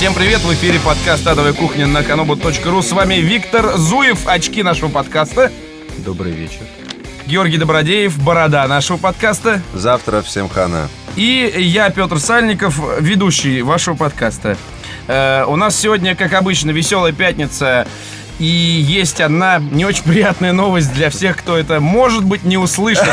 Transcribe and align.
Всем 0.00 0.14
привет, 0.14 0.40
в 0.40 0.50
эфире 0.54 0.80
подкаст 0.80 1.26
«Адовая 1.26 1.52
кухня» 1.52 1.86
на 1.86 1.98
kanobu.ru. 1.98 2.82
С 2.82 2.90
вами 2.92 3.16
Виктор 3.16 3.76
Зуев, 3.76 4.26
очки 4.26 4.62
нашего 4.62 4.88
подкаста. 4.88 5.52
Добрый 5.98 6.32
вечер. 6.32 6.62
Георгий 7.26 7.58
Добродеев, 7.58 8.18
борода 8.24 8.66
нашего 8.66 8.96
подкаста. 8.96 9.60
Завтра 9.74 10.22
всем 10.22 10.48
хана. 10.48 10.88
И 11.16 11.52
я, 11.54 11.90
Петр 11.90 12.18
Сальников, 12.18 12.80
ведущий 12.98 13.60
вашего 13.60 13.94
подкаста. 13.94 14.56
Э, 15.06 15.44
у 15.46 15.56
нас 15.56 15.76
сегодня, 15.76 16.16
как 16.16 16.32
обычно, 16.32 16.70
веселая 16.70 17.12
пятница. 17.12 17.86
И 18.40 18.44
есть 18.44 19.20
одна 19.20 19.58
не 19.58 19.84
очень 19.84 20.02
приятная 20.04 20.52
новость 20.54 20.94
для 20.94 21.10
всех, 21.10 21.36
кто 21.36 21.58
это, 21.58 21.78
может 21.78 22.24
быть, 22.24 22.42
не 22.42 22.56
услышит. 22.56 23.04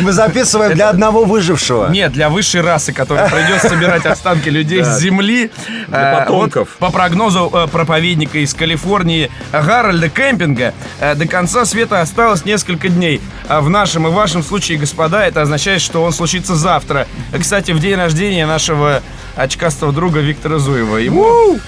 Мы 0.00 0.10
записываем 0.10 0.74
для 0.74 0.88
одного 0.90 1.24
выжившего. 1.24 1.88
Нет, 1.90 2.12
для 2.12 2.28
высшей 2.28 2.60
расы, 2.60 2.92
которая 2.92 3.30
придет 3.30 3.62
собирать 3.62 4.04
останки 4.04 4.48
людей 4.48 4.82
с 4.82 4.98
земли. 4.98 5.52
Для 5.86 6.04
Э, 6.04 6.18
потомков. 6.18 6.76
по 6.80 6.90
прогнозу 6.90 7.48
э, 7.52 7.68
проповедника 7.70 8.38
из 8.38 8.52
Калифорнии 8.52 9.30
Гарольда 9.52 10.08
Кемпинга, 10.08 10.74
э, 10.98 11.14
до 11.14 11.28
конца 11.28 11.64
света 11.64 12.00
осталось 12.00 12.44
несколько 12.44 12.88
дней. 12.88 13.20
А 13.48 13.60
в 13.60 13.70
нашем 13.70 14.08
и 14.08 14.10
вашем 14.10 14.42
случае, 14.42 14.78
господа, 14.78 15.24
это 15.24 15.42
означает, 15.42 15.80
что 15.80 16.02
он 16.02 16.12
случится 16.12 16.56
завтра. 16.56 17.06
Кстати, 17.38 17.70
в 17.70 17.78
день 17.78 17.94
рождения 17.94 18.44
нашего 18.44 19.02
очкастого 19.36 19.92
друга 19.92 20.20
Виктора 20.20 20.58
Зуева. 20.58 20.98
Ему 20.98 21.58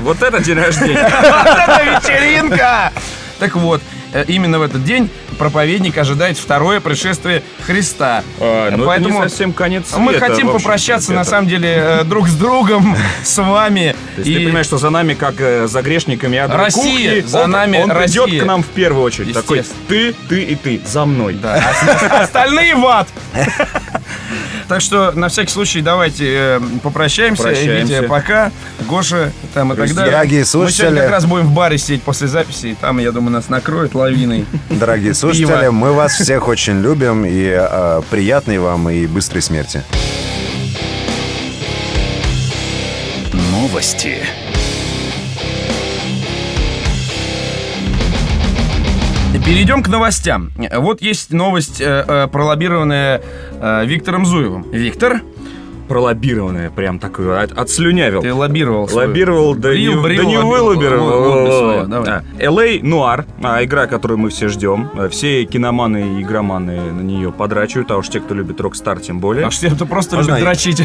Вот 0.00 0.22
это 0.22 0.42
день 0.42 0.58
рождения. 0.58 1.02
вот 1.02 1.58
это 1.58 1.82
вечеринка! 1.84 2.92
Так 3.38 3.56
вот, 3.56 3.82
э, 4.12 4.24
именно 4.28 4.58
в 4.58 4.62
этот 4.62 4.84
день 4.84 5.10
проповедник 5.34 5.98
ожидает 5.98 6.38
второе 6.38 6.80
пришествие 6.80 7.42
Христа. 7.66 8.22
А, 8.40 8.70
ну, 8.70 8.76
это 8.76 8.86
Поэтому 8.86 9.22
не 9.22 9.28
совсем 9.28 9.52
конец 9.52 9.86
света. 9.88 10.00
мы 10.00 10.14
хотим 10.14 10.48
общем, 10.48 10.52
попрощаться, 10.52 11.12
на 11.12 11.20
Петр. 11.20 11.30
самом 11.30 11.48
деле, 11.48 11.68
э, 11.74 12.04
друг 12.04 12.28
с 12.28 12.34
другом, 12.34 12.96
с 13.24 13.36
вами. 13.42 13.96
То 14.14 14.22
есть 14.22 14.32
ты 14.32 14.44
понимаешь, 14.44 14.66
что 14.66 14.78
за 14.78 14.90
нами, 14.90 15.14
как 15.14 15.34
э, 15.38 15.66
за 15.66 15.82
грешниками 15.82 16.38
адовой 16.38 16.66
Россия, 16.66 17.16
кухни, 17.16 17.28
за 17.28 17.42
он, 17.44 17.50
нами 17.50 17.78
он 17.78 17.90
придет 17.90 18.26
Россия. 18.26 18.42
к 18.42 18.46
нам 18.46 18.62
в 18.62 18.68
первую 18.68 19.02
очередь. 19.02 19.34
Такой, 19.34 19.64
ты, 19.88 20.14
ты 20.28 20.42
и 20.42 20.54
ты, 20.54 20.80
за 20.86 21.04
мной. 21.04 21.34
Да, 21.34 21.60
а 22.08 22.22
остальные 22.22 22.76
в 22.76 22.86
ад. 22.86 23.08
Так 24.68 24.80
что, 24.80 25.12
на 25.12 25.28
всякий 25.28 25.50
случай, 25.50 25.82
давайте 25.82 26.24
э, 26.26 26.60
попрощаемся. 26.82 27.42
Прощаемся. 27.42 28.00
Витя, 28.00 28.08
пока. 28.08 28.50
Гоша, 28.88 29.32
там 29.52 29.72
и 29.72 29.76
так 29.76 29.94
далее. 29.94 30.12
дорогие 30.12 30.40
Мы 30.40 30.44
сегодня 30.46 30.72
слушатели. 30.72 30.98
как 31.00 31.10
раз 31.10 31.26
будем 31.26 31.46
в 31.46 31.52
баре 31.52 31.78
сидеть 31.78 32.02
после 32.02 32.28
записи, 32.28 32.66
и 32.68 32.74
там, 32.74 32.98
я 32.98 33.12
думаю, 33.12 33.32
нас 33.32 33.48
накроют 33.48 33.94
лавиной. 33.94 34.46
Дорогие 34.70 35.14
слушатели, 35.14 35.68
мы 35.68 35.92
вас 35.92 36.14
всех 36.14 36.48
очень 36.48 36.80
любим 36.80 37.24
и 37.24 37.52
э, 37.54 38.02
приятной 38.10 38.58
вам 38.58 38.88
и 38.88 39.06
быстрой 39.06 39.42
смерти. 39.42 39.82
Новости. 43.32 44.18
Перейдем 49.44 49.82
к 49.82 49.88
новостям. 49.88 50.52
Вот 50.72 51.02
есть 51.02 51.30
новость, 51.30 51.78
э, 51.78 52.04
э, 52.08 52.28
пролоббированная 52.28 53.20
э, 53.60 53.84
Виктором 53.84 54.24
Зуевым. 54.24 54.70
Виктор, 54.70 55.20
Пролоббированное, 55.88 56.70
прям 56.70 56.98
такое, 56.98 57.42
от- 57.42 57.52
отслюнявил. 57.52 58.22
ты 58.22 58.32
лоббировал. 58.32 58.88
свою- 58.88 59.08
Лоббировал, 59.08 59.54
да, 59.54 59.68
Брил, 59.70 59.94
не, 59.96 60.02
брил, 60.02 60.22
да 60.22 60.28
не 60.28 60.38
лоббировал. 60.38 61.10
вылоббировал. 61.22 62.14
L.A. 62.38 62.80
Noire, 62.82 63.24
а, 63.42 63.62
игра, 63.64 63.86
которую 63.86 64.18
мы 64.18 64.30
все 64.30 64.48
ждем. 64.48 64.90
А, 64.96 65.08
Все 65.08 65.44
киноманы 65.44 66.18
и 66.18 66.22
игроманы 66.22 66.80
на 66.92 67.00
нее 67.02 67.30
подрачивают, 67.32 67.90
а 67.90 67.96
уж 67.98 68.08
те, 68.08 68.20
кто 68.20 68.34
любит 68.34 68.60
Rockstar, 68.60 68.98
тем 69.00 69.20
более. 69.20 69.46
А 69.46 69.50
что 69.52 69.66
это 69.66 69.86
просто 69.86 70.16
любит 70.16 70.28
я? 70.38 70.40
дрочить. 70.40 70.80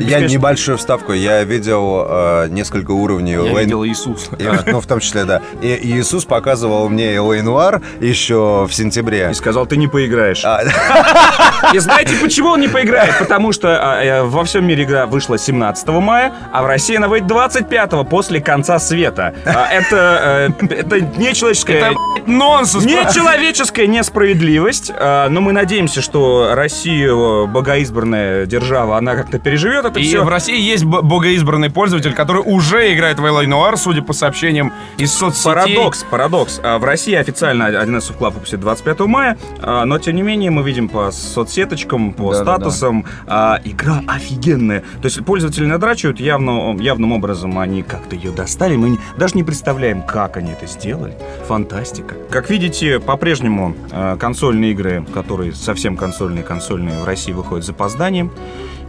Я 0.00 0.20
небольшую 0.20 0.78
вставку. 0.78 1.12
Я 1.12 1.44
видел 1.44 2.06
э, 2.08 2.48
несколько 2.50 2.90
уровней 2.92 3.32
Я 3.32 3.60
видел 3.60 3.84
Иисуса. 3.84 4.34
И, 4.38 4.48
Ну, 4.70 4.80
в 4.80 4.86
том 4.86 5.00
числе, 5.00 5.24
да. 5.24 5.40
И 5.62 5.68
Иисус 5.98 6.24
показывал 6.24 6.88
мне 6.88 7.14
Элэй 7.16 7.42
Нуар 7.42 7.80
еще 8.00 8.66
в 8.68 8.72
сентябре. 8.74 9.28
И 9.30 9.34
сказал, 9.34 9.66
ты 9.66 9.76
не 9.76 9.88
поиграешь. 9.88 10.42
А, 10.44 10.62
И 11.74 11.78
знаете, 11.78 12.14
почему 12.20 12.50
он 12.50 12.60
не 12.60 12.68
поиграет? 12.68 13.09
Потому 13.18 13.52
что 13.52 13.78
а, 13.80 14.02
э, 14.02 14.22
во 14.22 14.44
всем 14.44 14.66
мире 14.66 14.84
игра 14.84 15.06
вышла 15.06 15.38
17 15.38 15.88
мая, 15.88 16.32
а 16.52 16.62
в 16.62 16.66
России 16.66 16.96
она 16.96 17.08
выйдет 17.08 17.28
25 17.28 18.08
после 18.08 18.40
конца 18.40 18.78
света. 18.78 19.34
Это, 19.44 20.50
э, 20.60 20.66
это 20.70 21.00
нечеловеческая... 21.00 21.90
Это, 21.90 21.94
нонсенс. 22.26 22.84
Нечеловеческая 22.84 23.86
несправедливость, 23.86 24.92
но 24.98 25.40
мы 25.40 25.52
надеемся, 25.52 26.02
что 26.02 26.52
Россия, 26.54 27.10
э, 27.10 27.46
богоизбранная 27.46 28.46
держава, 28.46 28.96
она 28.96 29.16
как-то 29.16 29.38
переживет 29.38 29.84
это 29.84 29.98
И 29.98 30.04
все. 30.04 30.22
в 30.22 30.28
России 30.28 30.60
есть 30.60 30.84
богоизбранный 30.84 31.70
пользователь, 31.70 32.14
который 32.14 32.42
уже 32.44 32.92
играет 32.94 33.18
в 33.18 33.26
Элай 33.26 33.46
Нуар, 33.46 33.76
судя 33.76 34.02
по 34.02 34.12
сообщениям 34.12 34.72
из 34.96 35.12
соцсетей. 35.12 35.52
Парадокс, 35.52 36.04
парадокс. 36.04 36.60
В 36.62 36.84
России 36.84 37.14
официально 37.14 37.66
11 37.66 38.10
Club 38.16 38.34
выпустит 38.34 38.60
25 38.60 39.00
мая, 39.00 39.38
но 39.60 39.98
тем 39.98 40.16
не 40.16 40.22
менее 40.22 40.50
мы 40.50 40.62
видим 40.62 40.88
по 40.88 41.10
соцсеточкам, 41.10 42.12
по 42.12 42.34
статусам, 42.34 42.99
а, 43.26 43.60
игра 43.64 44.02
офигенная. 44.06 44.80
То 45.00 45.06
есть 45.06 45.24
пользователи 45.24 45.66
надрачивают 45.66 46.20
явно, 46.20 46.76
явным 46.80 47.12
образом, 47.12 47.58
они 47.58 47.82
как-то 47.82 48.16
ее 48.16 48.30
достали. 48.30 48.76
Мы 48.76 48.90
не- 48.90 48.98
даже 49.18 49.34
не 49.36 49.42
представляем, 49.44 50.02
как 50.02 50.36
они 50.36 50.52
это 50.52 50.66
сделали. 50.66 51.16
Фантастика. 51.46 52.14
Как 52.30 52.50
видите, 52.50 53.00
по-прежнему 53.00 53.74
а, 53.90 54.16
консольные 54.16 54.72
игры, 54.72 55.04
которые 55.12 55.52
совсем 55.52 55.96
консольные, 55.96 56.44
консольные 56.44 56.98
в 57.00 57.04
России 57.04 57.32
выходят 57.32 57.64
с 57.64 57.66
запозданием. 57.68 58.30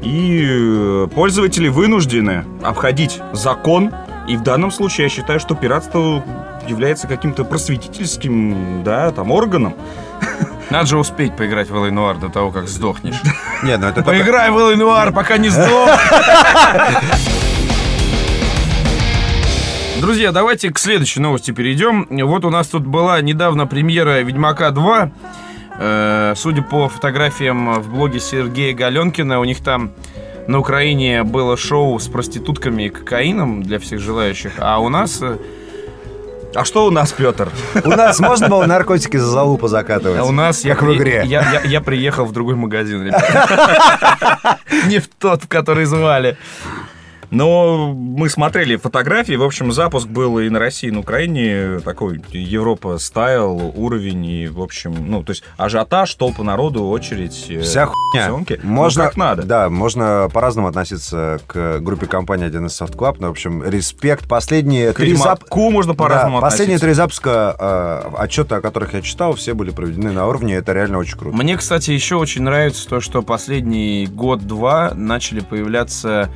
И 0.02 0.44
э, 0.50 1.08
пользователи 1.14 1.68
вынуждены 1.68 2.44
обходить 2.64 3.20
закон. 3.34 3.92
И 4.28 4.36
в 4.36 4.42
данном 4.42 4.72
случае 4.72 5.06
я 5.06 5.10
считаю, 5.10 5.40
что 5.40 5.54
пиратство 5.54 6.24
является 6.68 7.08
каким-то 7.08 7.44
просветительским, 7.44 8.84
да, 8.84 9.12
там, 9.12 9.32
органом. 9.32 9.76
Надо 10.72 10.86
же 10.86 10.98
успеть 10.98 11.36
поиграть 11.36 11.70
в 11.70 11.76
Элай 11.76 11.92
Нуар 11.92 12.18
до 12.18 12.30
того, 12.30 12.50
как 12.50 12.70
сдохнешь. 12.70 13.22
Нет, 13.64 13.82
ну 13.82 13.88
это 13.88 14.04
Поиграй 14.04 14.50
в 14.52 14.58
Элай 14.58 14.78
Нуар, 14.78 15.12
пока 15.12 15.38
не 15.38 15.50
сдох. 15.50 15.90
Друзья, 20.00 20.32
давайте 20.32 20.72
к 20.72 20.80
следующей 20.80 21.20
новости 21.20 21.52
перейдем. 21.52 22.08
Вот 22.26 22.46
у 22.46 22.50
нас 22.50 22.68
тут 22.68 22.88
была 22.88 23.20
недавно 23.20 23.68
премьера 23.68 24.22
Ведьмака 24.22 24.72
2. 24.72 25.12
Э, 25.78 26.34
Судя 26.38 26.62
по 26.62 26.88
фотографиям 26.88 27.74
в 27.82 27.90
блоге 27.94 28.22
Сергея 28.22 28.74
Галенкина, 28.74 29.42
у 29.42 29.44
них 29.44 29.62
там 29.62 29.92
на 30.48 30.60
Украине 30.60 31.24
было 31.24 31.58
шоу 31.58 32.00
с 32.00 32.08
проститутками 32.08 32.84
и 32.84 32.90
кокаином 32.90 33.62
для 33.62 33.78
всех 33.78 34.00
желающих, 34.00 34.54
а 34.58 34.80
у 34.80 34.88
нас 34.88 35.20
э, 35.22 35.36
А 36.54 36.66
что 36.66 36.86
у 36.86 36.92
нас, 36.92 37.12
Петр? 37.14 37.50
У 37.86 37.90
нас 37.90 38.20
можно 38.20 38.50
было 38.50 38.66
наркотики 38.66 39.16
за 39.18 39.28
залупу 39.28 39.68
закатывать? 39.68 40.20
А 40.20 40.26
у 40.26 40.32
нас 40.32 40.66
я, 40.66 40.76
Как 40.76 40.84
в 40.84 40.94
игре. 40.96 41.24
Я, 41.26 41.50
я- 41.52 41.62
я 41.62 41.82
приехал 41.82 42.26
в 42.26 42.34
другой 42.34 42.56
магазин, 42.56 43.04
ребята. 43.06 44.60
Не 44.88 45.00
в 45.00 45.08
тот, 45.08 45.44
в 45.44 45.48
который 45.48 45.86
звали. 45.86 46.38
Но 47.32 47.94
мы 47.94 48.30
смотрели 48.30 48.76
фотографии, 48.76 49.34
в 49.34 49.44
общем, 49.44 49.72
запуск 49.72 50.08
был 50.08 50.38
и 50.40 50.50
на 50.50 50.60
России, 50.60 50.90
и 50.90 50.92
на 50.92 51.00
Украине, 51.00 51.80
такой 51.80 52.22
Европа 52.32 52.98
стайл, 52.98 53.72
уровень, 53.76 54.26
и, 54.26 54.48
в 54.48 54.62
общем, 54.62 54.94
ну, 55.10 55.24
то 55.24 55.32
есть 55.32 55.44
ажиотаж, 55.56 56.14
толпа 56.16 56.44
народу, 56.44 56.86
очередь. 56.90 57.46
э, 57.50 57.62
Вся 57.62 57.86
хуйня. 57.86 58.26
съемки. 58.28 58.60
Можно, 58.64 59.04
Ну, 59.04 59.10
как 59.10 59.18
надо. 59.18 59.44
Да, 59.44 59.70
можно 59.70 60.30
по-разному 60.34 60.68
относиться 60.68 61.40
к 61.48 61.80
группе 61.80 62.06
компании 62.06 62.48
1С 62.50 62.82
Soft 62.86 62.98
Club. 62.98 63.16
Но, 63.20 63.28
в 63.28 63.32
общем, 63.32 63.64
респект. 63.64 64.28
Последние 64.28 64.92
К 64.92 64.98
три 64.98 65.14
зап- 65.14 65.40
Ведьмаку 65.42 65.70
можно 65.72 65.96
по-разному 65.96 66.38
Да, 66.38 66.42
последние 66.42 66.80
три 66.80 66.92
запуска 66.92 67.56
э, 67.58 68.16
отчета, 68.18 68.58
о 68.58 68.62
которых 68.62 68.94
я 68.94 69.02
читал, 69.02 69.34
все 69.36 69.54
были 69.54 69.70
проведены 69.72 70.12
на 70.12 70.28
уровне. 70.28 70.56
Это 70.56 70.74
реально 70.74 70.98
очень 70.98 71.18
круто. 71.18 71.38
Мне, 71.38 71.56
кстати, 71.56 71.92
еще 71.92 72.16
очень 72.18 72.42
нравится 72.44 72.86
то, 72.90 73.00
что 73.00 73.22
последний 73.22 74.06
год-два 74.08 74.92
начали 74.96 75.40
появляться 75.40 76.30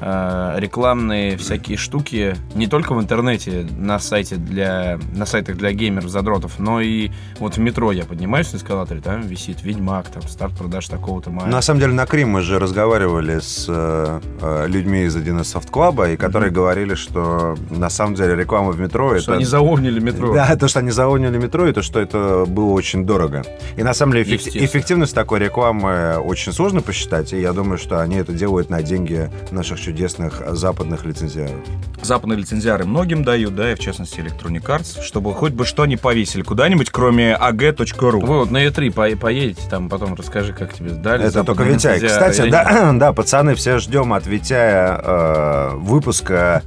э, 0.00 0.54
рекламные 0.58 1.36
всякие 1.36 1.76
штуки 1.76 2.36
не 2.54 2.66
только 2.66 2.94
в 2.94 3.00
интернете 3.00 3.66
на 3.76 3.98
сайте 3.98 4.36
для 4.36 4.98
на 5.14 5.26
сайтах 5.26 5.56
для 5.56 5.72
геймеров 5.72 6.08
задротов, 6.10 6.58
но 6.58 6.80
и 6.80 7.10
вот 7.38 7.56
в 7.56 7.60
метро 7.60 7.92
я 7.92 8.04
поднимаюсь 8.04 8.52
на 8.52 8.56
эскалаторе, 8.58 9.00
там 9.00 9.22
висит 9.22 9.62
Ведьмак, 9.62 10.08
там 10.08 10.22
старт 10.22 10.56
продаж 10.56 10.88
такого-то 10.88 11.30
мая. 11.30 11.48
На 11.48 11.62
самом 11.62 11.80
деле, 11.80 11.92
на 11.92 12.06
Крим 12.06 12.30
мы 12.30 12.42
же 12.42 12.58
разговаривали 12.58 13.38
с 13.38 13.66
э, 13.68 14.20
э, 14.40 14.66
людьми 14.68 15.02
из 15.04 15.16
1С 15.16 15.54
Soft 15.54 15.70
Club, 15.70 16.14
и 16.14 16.16
которые 16.16 16.50
говорили, 16.50 16.94
что 16.94 17.56
на 17.70 17.90
самом 17.90 18.14
деле 18.14 18.36
реклама 18.36 18.72
в 18.72 18.80
метро 18.80 19.10
что 19.18 19.32
это... 19.32 19.34
они 19.34 19.44
заовнили 19.44 20.00
метро. 20.00 20.34
Да, 20.34 20.56
то, 20.56 20.68
что 20.68 20.80
они 20.80 20.90
заполнили 20.90 21.38
метро, 21.38 21.66
и 21.66 21.72
то, 21.72 21.82
что 21.82 22.00
это 22.00 22.44
было 22.46 22.70
очень 22.70 23.04
дорого. 23.04 23.42
И 23.76 23.82
на 23.82 23.94
самом 23.94 24.12
деле 24.12 24.24
эффек- 24.24 24.34
Естественно. 24.34 24.64
эффективность 24.64 25.14
такой 25.14 25.40
рекламы 25.40 26.18
очень 26.18 26.52
сложно 26.52 26.80
посчитать, 26.80 27.32
и 27.32 27.40
я 27.40 27.52
думаю, 27.52 27.78
что 27.78 28.00
они 28.00 28.16
это 28.16 28.32
делают 28.32 28.70
на 28.70 28.82
деньги 28.82 29.30
наших 29.50 29.78
чудесных 29.94 30.40
западных 30.56 31.04
лицензиаров. 31.04 31.56
Западные 32.02 32.38
лицензиары 32.38 32.84
многим 32.84 33.24
дают, 33.24 33.56
да, 33.56 33.72
и 33.72 33.74
в 33.74 33.80
частности 33.80 34.20
Electronic 34.20 34.62
Arts, 34.62 35.02
чтобы 35.02 35.34
хоть 35.34 35.52
бы 35.52 35.64
что 35.66 35.84
не 35.84 35.96
повесили 35.96 36.42
куда-нибудь, 36.42 36.90
кроме 36.90 37.32
ag.ru. 37.34 38.20
Вы 38.24 38.38
вот 38.38 38.50
на 38.52 38.64
E3 38.64 38.92
по- 38.92 39.16
поедете, 39.20 39.62
там 39.68 39.88
потом 39.88 40.14
расскажи, 40.14 40.52
как 40.52 40.72
тебе 40.72 40.90
сдали. 40.90 41.24
Это 41.26 41.42
только 41.42 41.64
Витяй. 41.64 41.98
Кстати, 42.00 42.48
да, 42.48 42.92
да, 42.94 43.12
пацаны, 43.12 43.56
все 43.56 43.78
ждем 43.78 44.12
от 44.12 44.26
Витяя 44.26 45.00
э, 45.02 45.70
выпуска 45.74 46.62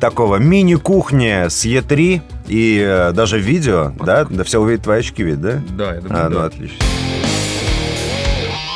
такого 0.00 0.36
мини-кухни 0.36 1.48
с 1.48 1.64
Е3 1.64 2.20
и 2.48 2.80
э, 2.84 3.12
даже 3.12 3.38
видео, 3.38 3.92
да? 4.04 4.24
Да 4.24 4.42
все 4.42 4.60
увидят 4.60 4.82
твои 4.82 4.98
очки, 5.00 5.22
ведь, 5.22 5.40
да? 5.40 5.60
Да, 5.70 5.94
я 5.94 6.00
думаю, 6.00 6.26
А, 6.26 6.28
ну 6.28 6.36
да. 6.40 6.44
отлично. 6.46 6.76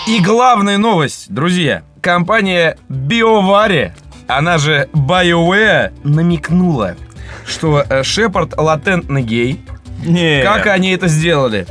И 0.08 0.20
главная 0.22 0.78
новость, 0.78 1.26
друзья. 1.32 1.82
Компания 2.00 2.76
BioVare, 2.88 3.92
она 4.26 4.58
же 4.58 4.88
BioWare, 4.92 5.92
намекнула, 6.04 6.96
что 7.46 7.84
э, 7.88 8.02
Шепард 8.02 8.56
латентно 8.56 9.20
гей. 9.20 9.60
Не. 10.04 10.42
Как 10.42 10.66
они 10.66 10.92
это 10.92 11.08
сделали? 11.08 11.66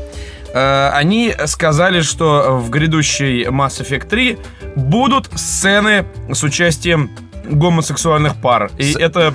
Э, 0.53 0.89
Они 0.93 1.33
сказали, 1.45 2.01
что 2.01 2.57
в 2.57 2.69
грядущей 2.69 3.45
Mass 3.45 3.81
Effect 3.81 4.07
3 4.07 4.37
будут 4.75 5.29
сцены 5.35 6.05
с 6.31 6.43
участием 6.43 7.09
гомосексуальных 7.45 8.35
пар. 8.35 8.69
И 8.77 8.93
это... 8.93 9.33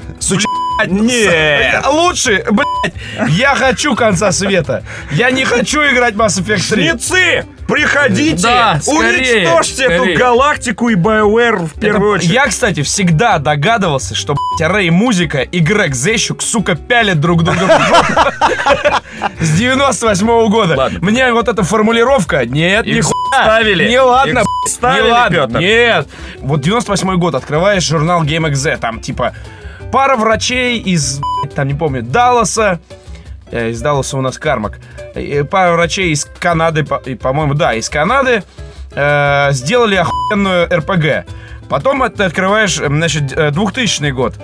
Блядь, 0.78 0.90
Нет. 0.90 1.84
Лучше, 1.88 2.44
блядь, 2.50 2.94
я 3.30 3.54
хочу 3.54 3.94
конца 3.94 4.32
света. 4.32 4.82
Я 5.12 5.30
не 5.30 5.44
хочу 5.44 5.80
играть 5.82 6.14
Mass 6.14 6.40
Effect 6.42 6.68
3. 6.74 6.82
Жнецы, 6.82 7.44
приходите, 7.68 8.42
Да, 8.42 8.78
скорее, 8.80 9.40
уничтожьте 9.48 9.84
скорее. 9.84 10.12
эту 10.14 10.18
галактику 10.18 10.88
и 10.88 10.94
BioWare 10.94 11.66
в 11.66 11.80
первую 11.80 12.14
Это- 12.16 12.24
очередь. 12.24 12.32
Я, 12.34 12.46
кстати, 12.46 12.82
всегда 12.82 13.38
догадывался, 13.38 14.14
что, 14.14 14.34
блядь, 14.58 14.70
Рэй 14.70 14.90
Музыка 14.90 15.40
и 15.42 15.58
Грег 15.60 15.94
Зещук, 15.94 16.42
сука, 16.42 16.74
пялят 16.74 17.20
друг 17.20 17.42
друга 17.42 17.66
в. 17.66 19.02
С 19.40 19.50
98 19.50 20.48
года. 20.48 20.90
Мне 21.00 21.32
вот 21.32 21.48
эта 21.48 21.62
формулировка, 21.62 22.44
нет, 22.46 22.86
ставили. 23.32 23.88
Не 23.88 24.00
ладно, 24.00 24.42
ставили, 24.66 25.06
не 25.06 25.10
ладно. 25.12 25.36
Пётр. 25.36 25.58
Нет. 25.60 26.08
Вот 26.40 26.60
98 26.60 27.16
год, 27.16 27.34
открываешь 27.34 27.84
журнал 27.84 28.22
Game 28.24 28.50
XZ, 28.50 28.78
там, 28.78 29.00
типа, 29.00 29.34
пара 29.92 30.16
врачей 30.16 30.78
из, 30.78 31.20
там, 31.54 31.68
не 31.68 31.74
помню, 31.74 32.02
Далласа, 32.02 32.80
Э, 33.54 33.70
из 33.70 33.80
Далласа 33.80 34.18
у 34.18 34.20
нас 34.20 34.36
Кармак. 34.36 34.80
Э, 35.14 35.44
Пара 35.44 35.72
врачей 35.74 36.10
из 36.10 36.24
Канады, 36.40 36.84
по-моему, 36.84 37.54
да, 37.54 37.72
из 37.74 37.88
Канады 37.88 38.42
э, 38.90 39.48
сделали 39.52 39.94
охуенную 39.94 40.66
РПГ. 40.66 41.30
Потом 41.68 42.10
ты 42.10 42.24
открываешь, 42.24 42.80
э, 42.80 42.88
значит, 42.88 43.32
э, 43.32 43.52
2000 43.52 44.10
год. 44.10 44.34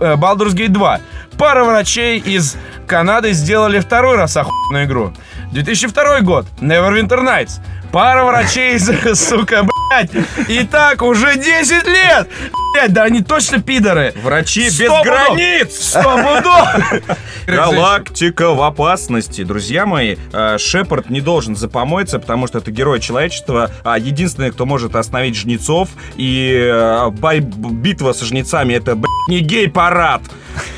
Э, 0.00 0.14
Baldur's 0.14 0.54
Gate 0.54 0.68
2. 0.68 1.00
Пара 1.36 1.64
врачей 1.64 2.18
из 2.18 2.56
Канады 2.86 3.32
сделали 3.32 3.78
второй 3.78 4.16
раз 4.16 4.38
охуенную 4.38 4.86
игру. 4.86 5.12
2002 5.52 6.20
год. 6.22 6.46
Neverwinter 6.58 7.22
Nights. 7.22 7.60
Пара 7.92 8.24
врачей 8.24 8.76
из, 8.76 8.90
сука, 9.28 9.64
блядь. 9.64 10.10
И 10.48 10.64
так 10.64 11.02
уже 11.02 11.36
10 11.36 11.86
лет. 11.86 12.28
Блядь, 12.76 12.92
да 12.92 13.04
они 13.04 13.22
точно 13.22 13.62
пидоры. 13.62 14.12
Врачи 14.22 14.64
без 14.64 14.74
Сто 14.74 15.02
границ! 15.02 15.68
Сто 15.72 16.02
пудов. 16.02 17.16
Галактика 17.46 18.50
в 18.52 18.60
опасности. 18.60 19.44
Друзья 19.44 19.86
мои, 19.86 20.16
э, 20.30 20.58
Шепард 20.58 21.08
не 21.08 21.22
должен 21.22 21.56
запомоиться, 21.56 22.18
потому 22.18 22.46
что 22.46 22.58
это 22.58 22.70
герой 22.70 23.00
человечества, 23.00 23.70
а 23.82 23.98
единственный, 23.98 24.50
кто 24.50 24.66
может 24.66 24.94
остановить 24.94 25.36
жнецов. 25.36 25.88
И 26.16 26.52
э, 26.54 27.08
бай- 27.12 27.40
битва 27.40 28.12
со 28.12 28.26
жнецами 28.26 28.74
это, 28.74 28.94
блядь, 28.94 29.28
не 29.28 29.40
гей-парад. 29.40 30.20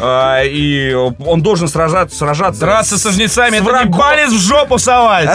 А, 0.00 0.42
И 0.44 0.92
он 0.94 1.42
должен 1.42 1.68
сражаться, 1.68 2.16
сражаться 2.16 2.60
Драться 2.60 2.98
со 2.98 3.10
жнецами, 3.12 3.56
с 3.58 3.60
это 3.60 3.64
не 3.64 3.68
врагом. 3.70 3.98
палец 3.98 4.32
в 4.32 4.38
жопу 4.38 4.78
совать. 4.78 5.28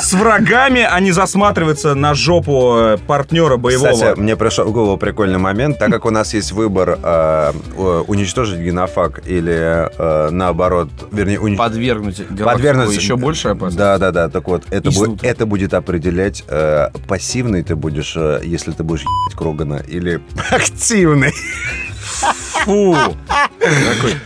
с 0.00 0.12
врагами, 0.12 0.86
а 0.88 1.00
не 1.00 1.12
засматриваться 1.12 1.94
на 1.94 2.14
жопу 2.14 2.74
э, 2.78 2.98
партнера 3.06 3.56
боевого. 3.56 3.92
Кстати, 3.92 4.18
мне 4.18 4.36
пришел 4.36 4.64
в 4.66 4.72
голову 4.72 4.96
прикольный 4.96 5.38
момент, 5.38 5.78
так 5.78 5.90
как 5.90 6.04
у 6.06 6.10
нас 6.10 6.34
есть 6.34 6.52
выбор 6.52 6.98
э, 7.02 7.52
уничтожить 8.06 8.60
генофаг 8.60 9.20
или 9.26 9.88
э, 9.96 10.30
наоборот, 10.30 10.88
вернее, 11.12 11.38
уни- 11.38 11.56
Подвергнуть 11.56 12.26
подвергнуть 12.38 12.94
еще 12.94 13.16
больше 13.16 13.48
опасности. 13.48 13.78
Да, 13.78 13.98
да, 13.98 14.10
да. 14.10 14.28
Так 14.28 14.46
вот, 14.48 14.64
это, 14.70 14.88
бу- 14.90 15.18
это 15.22 15.46
будет 15.46 15.74
определять, 15.74 16.44
э, 16.48 16.88
пассивный 17.08 17.62
ты 17.62 17.76
будешь, 17.76 18.14
э, 18.16 18.40
если 18.44 18.72
ты 18.72 18.82
будешь 18.82 19.02
ебать 19.02 19.36
Крогана, 19.38 19.82
или 19.86 20.20
активный. 20.50 21.32
Фу. 22.64 22.96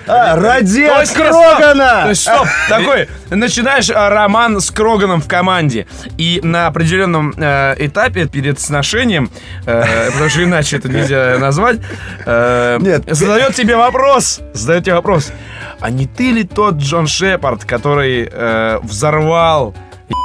А, 0.06 0.36
ради 0.36 0.80
нет, 0.80 1.06
стоп, 1.08 1.58
То 1.58 2.08
есть, 2.08 2.22
стоп, 2.22 2.46
такой, 2.69 3.08
начинаешь 3.30 3.90
а, 3.90 4.10
роман 4.10 4.60
с 4.60 4.70
Кроганом 4.70 5.20
в 5.20 5.28
команде, 5.28 5.86
и 6.16 6.40
на 6.42 6.66
определенном 6.66 7.34
э, 7.36 7.75
этапе 7.78 8.26
перед 8.26 8.60
сношением, 8.60 9.30
э, 9.66 10.10
потому 10.10 10.28
что 10.28 10.44
иначе 10.44 10.76
это 10.76 10.88
нельзя 10.88 11.36
назвать, 11.38 11.78
э, 12.26 12.78
Нет. 12.80 13.04
задает 13.06 13.54
тебе 13.54 13.76
вопрос, 13.76 14.40
задает 14.54 14.84
тебе 14.84 14.94
вопрос, 14.94 15.32
а 15.80 15.90
не 15.90 16.06
ты 16.06 16.32
ли 16.32 16.44
тот 16.44 16.76
Джон 16.76 17.06
Шепард, 17.06 17.64
который 17.64 18.28
э, 18.30 18.78
взорвал 18.82 19.75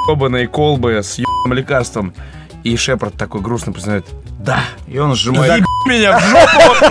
ебаные 0.08 0.48
колбы 0.48 1.04
с 1.04 1.18
ебаным 1.18 1.54
лекарством? 1.54 2.14
И 2.64 2.76
Шепард 2.78 3.16
такой 3.16 3.42
грустно 3.42 3.74
признает, 3.74 4.06
да, 4.44 4.64
И 4.88 4.98
он 4.98 5.16
сжимает... 5.16 5.64
Меня 5.86 6.18
в 6.18 6.22
жопу! 6.22 6.86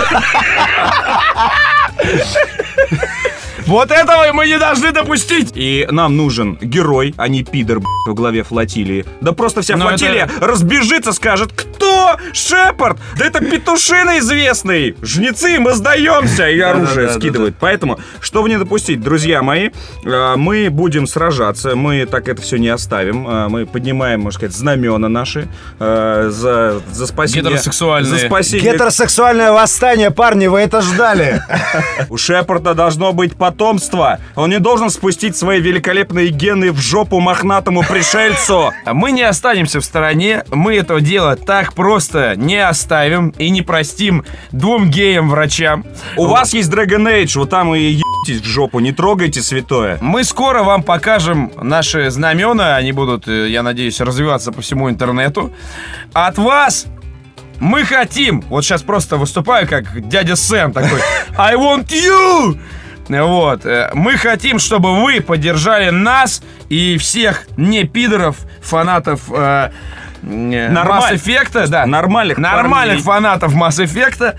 Вот 3.67 3.91
этого 3.91 4.33
мы 4.33 4.47
не 4.47 4.59
должны 4.59 4.93
допустить! 4.93 5.53
И 5.55 5.87
нам 5.91 6.17
нужен 6.17 6.59
герой, 6.61 7.15
а 7.17 7.29
не 7.29 7.45
пидор, 7.45 7.81
б***ь, 7.81 8.09
во 8.09 8.15
главе 8.15 8.43
флотилии. 8.43 9.05
Да 9.21 9.33
просто 9.33 9.63
вся 9.63 9.77
Ну, 9.77 9.87
флотилия 9.87 10.29
разбежится, 10.41 11.13
скажет, 11.13 11.53
кто? 11.53 12.17
Шепард! 12.33 12.99
Да 13.19 13.27
это 13.27 13.41
петушина 13.45 14.19
известный! 14.19 14.97
Жнецы, 15.03 15.59
мы 15.59 15.75
сдаемся! 15.75 16.49
И 16.49 16.61
оружие 16.61 17.11
скидывают. 17.11 17.57
Поэтому, 17.61 17.99
чтобы 18.21 18.49
не 18.49 18.59
допустить, 18.59 19.01
друзья 19.01 19.43
мои, 19.43 19.71
э, 20.05 20.35
мы 20.37 20.69
будем 20.71 21.07
сражаться, 21.07 21.77
мы 21.77 22.07
так 22.07 22.29
это 22.29 22.43
все 22.43 22.57
не 22.57 22.69
оставим. 22.69 23.27
Э, 23.29 23.49
Мы 23.49 23.67
поднимаем, 23.67 24.21
можно 24.21 24.39
сказать, 24.39 24.57
знамена 24.57 25.09
наши 25.09 25.49
э, 25.79 26.29
за, 26.31 26.81
за 26.93 27.07
спасение... 27.07 27.43
Гетеросексуальные. 27.43 28.21
За 28.21 28.27
спасение 28.27 28.73
Гетеросексуальное 28.73 29.53
восстание, 29.53 30.11
парни, 30.11 30.47
вы 30.47 30.61
это 30.61 30.81
ждали. 30.83 31.43
У 32.09 32.17
Шепарда 32.17 32.75
должно 32.75 33.13
быть 33.13 33.37
потомство. 33.53 34.19
Он 34.35 34.51
не 34.51 34.59
должен 34.59 34.91
спустить 34.91 35.37
свои 35.37 35.61
великолепные 35.61 36.29
гены 36.29 36.73
в 36.73 36.79
жопу 36.79 37.21
мохнатому 37.21 37.83
пришельцу. 37.83 38.73
Мы 38.87 39.13
не 39.13 39.23
останемся 39.23 39.81
в 39.81 39.85
стороне, 39.85 40.45
мы 40.51 40.77
этого 40.77 41.01
дела 41.01 41.37
так 41.37 41.75
просто 41.75 42.35
не 42.37 42.57
оставим 42.57 43.31
и 43.39 43.51
не 43.51 43.63
простим 43.63 44.25
двум 44.53 44.91
геям-врачам. 44.91 45.85
У 46.17 46.27
вас 46.27 46.55
есть 46.55 46.71
Dragon 46.71 47.07
Age, 47.07 47.39
вот 47.39 47.51
там 47.51 47.75
и 47.75 47.81
ебитесь 47.81 48.43
в 48.43 48.47
жопу, 48.47 48.81
не 48.81 48.93
трогайте 48.93 49.43
святое. 49.43 49.99
Мы 50.01 50.25
скоро 50.25 50.63
вам 50.63 50.83
покажем 50.83 51.53
наши 51.61 52.11
знамена, 52.11 52.77
они 52.77 52.93
будут, 52.93 53.29
э, 53.29 53.49
я 53.51 53.63
надеюсь, 53.63 54.01
развиваться 54.01 54.53
по 54.53 54.63
всему 54.63 54.89
интернету. 54.89 55.53
От 56.15 56.39
вас 56.39 56.87
мы 57.61 57.85
хотим, 57.85 58.41
вот 58.43 58.65
сейчас 58.65 58.83
просто 58.83 59.17
выступаю 59.17 59.69
как 59.69 60.09
дядя 60.09 60.37
Сэм 60.37 60.73
такой, 60.73 61.01
I 61.37 61.55
want 61.55 61.89
you! 61.89 62.59
Вот, 63.09 63.67
э, 63.67 63.91
мы 63.95 64.13
хотим, 64.17 64.59
чтобы 64.59 65.03
вы 65.03 65.21
поддержали 65.21 65.91
нас 65.91 66.43
и 66.69 66.97
всех 66.99 67.45
не 67.57 67.85
пидоров, 67.85 68.37
фанатов 68.63 69.21
э, 69.31 69.71
Нормаль- 70.23 71.15
Mass 71.15 71.15
Effect, 71.15 71.67
да. 71.67 71.85
нормальных 71.85 72.39
Нормальных 72.39 73.05
парней. 73.05 73.23
фанатов 73.23 73.55
Mass 73.57 73.85
Effect. 73.85 74.37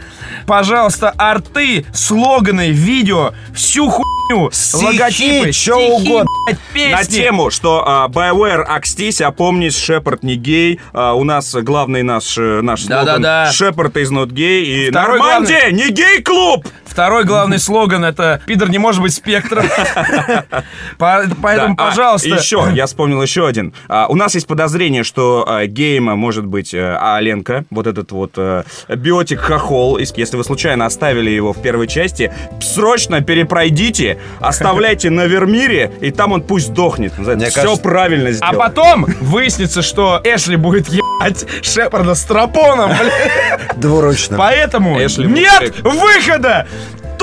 Пожалуйста, 0.48 1.14
арты, 1.18 1.86
слоганы, 1.94 2.72
видео, 2.72 3.34
всю 3.54 3.90
хуйню, 3.90 4.50
Стихи, 4.52 4.86
логотипы, 4.86 5.52
стихи, 5.52 5.72
угодно. 5.72 6.30
блядь, 6.74 6.92
На 6.92 6.98
песни. 7.00 7.16
тему, 7.18 7.52
что 7.52 7.84
а, 7.86 8.08
BioWare 8.08 8.62
окстись, 8.64 9.20
опомнись, 9.20 9.78
Шепард 9.78 10.24
не 10.24 10.36
гей. 10.36 10.80
А, 10.94 11.14
у 11.16 11.26
нас 11.26 11.54
главный 11.54 12.02
наш, 12.02 12.38
э, 12.38 12.62
наш 12.62 12.84
слоган 12.86 13.22
Да-да-да. 13.22 13.52
Шепард 13.52 13.98
is 13.98 14.10
not 14.10 14.30
gay. 14.30 14.62
И 14.64 14.90
Второй 14.90 15.20
Нормандия, 15.20 15.70
не 15.72 15.90
гей-клуб! 15.90 16.66
Второй 16.94 17.24
главный 17.24 17.58
слоган 17.58 18.06
это 18.06 18.40
«Пидор 18.46 18.70
не 18.70 18.78
может 18.78 19.02
быть 19.02 19.16
спектром». 19.16 19.66
По- 21.00 21.24
Поэтому, 21.42 21.74
а, 21.80 21.88
пожалуйста. 21.90 22.30
еще, 22.30 22.70
я 22.76 22.86
вспомнил 22.86 23.20
еще 23.20 23.48
один. 23.48 23.74
А, 23.88 24.06
у 24.10 24.16
нас 24.16 24.36
есть 24.36 24.46
подозрение, 24.46 25.04
что 25.04 25.44
а, 25.48 25.66
гейма 25.66 26.16
может 26.16 26.46
быть 26.46 26.72
э, 26.72 26.96
Аленка, 27.02 27.66
вот 27.72 27.88
этот 27.88 28.12
вот 28.12 28.34
э, 28.38 28.62
биотик 28.90 29.40
хохол. 29.40 29.98
Если 29.98 30.38
вы 30.38 30.44
случайно 30.44 30.86
оставили 30.86 31.32
его 31.32 31.52
в 31.52 31.60
первой 31.64 31.88
части, 31.88 32.32
срочно 32.62 33.22
перепройдите, 33.22 34.20
оставляйте 34.40 35.10
на 35.10 35.26
Вермире, 35.26 35.92
и 36.00 36.12
там 36.12 36.32
он 36.32 36.44
пусть 36.44 36.68
сдохнет. 36.68 37.18
Мне 37.18 37.50
Все 37.50 37.76
правильно 37.76 38.30
А 38.30 38.34
сделал. 38.34 38.54
потом 38.54 39.06
выяснится, 39.20 39.82
что 39.82 40.22
Эшли 40.24 40.58
будет 40.58 40.90
ебать, 41.24 41.46
Шепарда 41.62 42.16
с 42.16 42.24
тропоном, 42.24 42.90
блядь. 42.90 43.80
Двуручно. 43.80 44.38
Поэтому 44.38 45.04
Эшли 45.04 45.28
нет 45.28 45.80
выхода! 45.82 46.68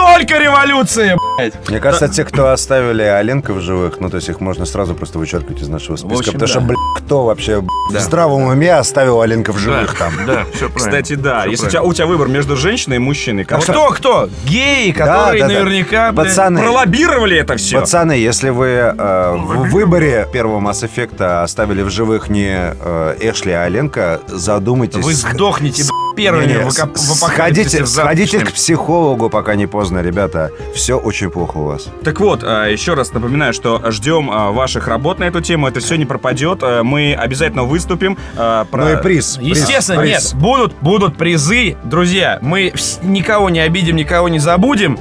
Только 0.01 0.39
революция, 0.39 1.17
блядь. 1.37 1.69
Мне 1.69 1.79
кажется, 1.79 2.09
те, 2.09 2.25
кто 2.25 2.51
оставили 2.51 3.03
Оленка 3.03 3.53
в 3.53 3.61
живых, 3.61 4.01
ну, 4.01 4.09
то 4.09 4.17
есть 4.17 4.29
их 4.29 4.41
можно 4.41 4.65
сразу 4.65 4.95
просто 4.95 5.19
вычеркивать 5.19 5.61
из 5.61 5.69
нашего 5.69 5.97
списка. 5.97 6.19
общем, 6.19 6.33
потому 6.33 6.47
да. 6.47 6.53
что, 6.53 6.61
блядь, 6.61 6.79
кто 7.05 7.25
вообще 7.27 7.63
Да. 7.91 7.99
в 7.99 8.03
здравом 8.03 8.45
уме 8.45 8.75
оставил 8.75 9.21
Оленка 9.21 9.53
в 9.53 9.59
живых 9.59 9.97
там? 9.99 10.13
Да, 10.27 10.45
все 10.55 10.69
Кстати, 10.71 11.15
да. 11.15 11.45
Если 11.45 11.67
у 11.67 11.71
тебя, 11.71 11.83
у 11.83 11.93
тебя 11.93 12.07
выбор 12.07 12.29
между 12.29 12.57
женщиной 12.57 12.97
и 12.97 12.99
мужчиной, 12.99 13.45
кого 13.45 13.63
Кто, 13.63 13.91
кто? 13.91 14.29
Геи, 14.47 14.91
которые 14.93 15.43
да, 15.43 15.49
да. 15.49 15.55
наверняка, 15.55 16.13
блядь, 16.13 16.29
Пацаны, 16.29 16.63
пролоббировали 16.63 17.37
это 17.37 17.57
все. 17.57 17.81
Пацаны, 17.81 18.13
если 18.13 18.51
вы 18.51 18.67
э, 18.67 19.37
в 19.37 19.71
выборе 19.71 20.27
первого 20.33 20.61
Mass 20.61 20.83
Effect 20.89 21.23
оставили 21.43 21.83
в 21.83 21.91
живых 21.91 22.29
не 22.31 22.75
э, 22.81 23.17
Эшли, 23.21 23.53
а 23.53 23.65
Оленка, 23.65 24.21
задумайтесь. 24.29 25.05
вы 25.05 25.13
сдохнете, 25.15 25.83
блядь, 25.83 26.10
первыми 26.21 26.47
Не-не, 26.47 26.65
в 26.65 26.69
в 26.69 26.99
сходите, 26.99 27.87
сходите 27.87 28.41
к 28.41 28.53
психологу, 28.53 29.31
пока 29.31 29.55
не 29.55 29.67
поздно, 29.67 30.01
ребята. 30.03 30.51
Все 30.75 30.95
очень 30.99 31.31
плохо 31.31 31.57
у 31.59 31.65
вас. 31.65 31.89
Так 32.05 32.21
вот, 32.21 32.43
а, 32.45 32.67
еще 32.67 32.95
раз 32.95 33.13
напоминаю, 33.13 33.53
что 33.53 33.81
ждем 33.91 34.31
а, 34.31 34.51
ваших 34.51 34.87
работ 34.89 35.19
на 35.19 35.25
эту 35.25 35.41
тему. 35.41 35.67
Это 35.67 35.81
все 35.81 35.97
не 35.97 36.05
пропадет. 36.05 36.59
А, 36.63 36.83
Мы 36.83 37.15
обязательно 37.15 37.65
выступим. 37.65 38.17
а, 38.37 38.65
про- 38.65 38.85
Ну 38.85 38.93
и 38.93 39.03
приз. 39.03 39.39
Естественно, 39.41 40.01
приз. 40.03 40.33
нет. 40.33 40.43
Будут, 40.43 40.75
будут 40.81 41.17
призы. 41.17 41.77
Друзья, 41.85 42.39
мы 42.43 42.73
никого 43.03 43.51
не 43.51 43.61
обидим, 43.61 43.97
никого 43.97 44.29
не 44.29 44.39
забудем. 44.39 44.99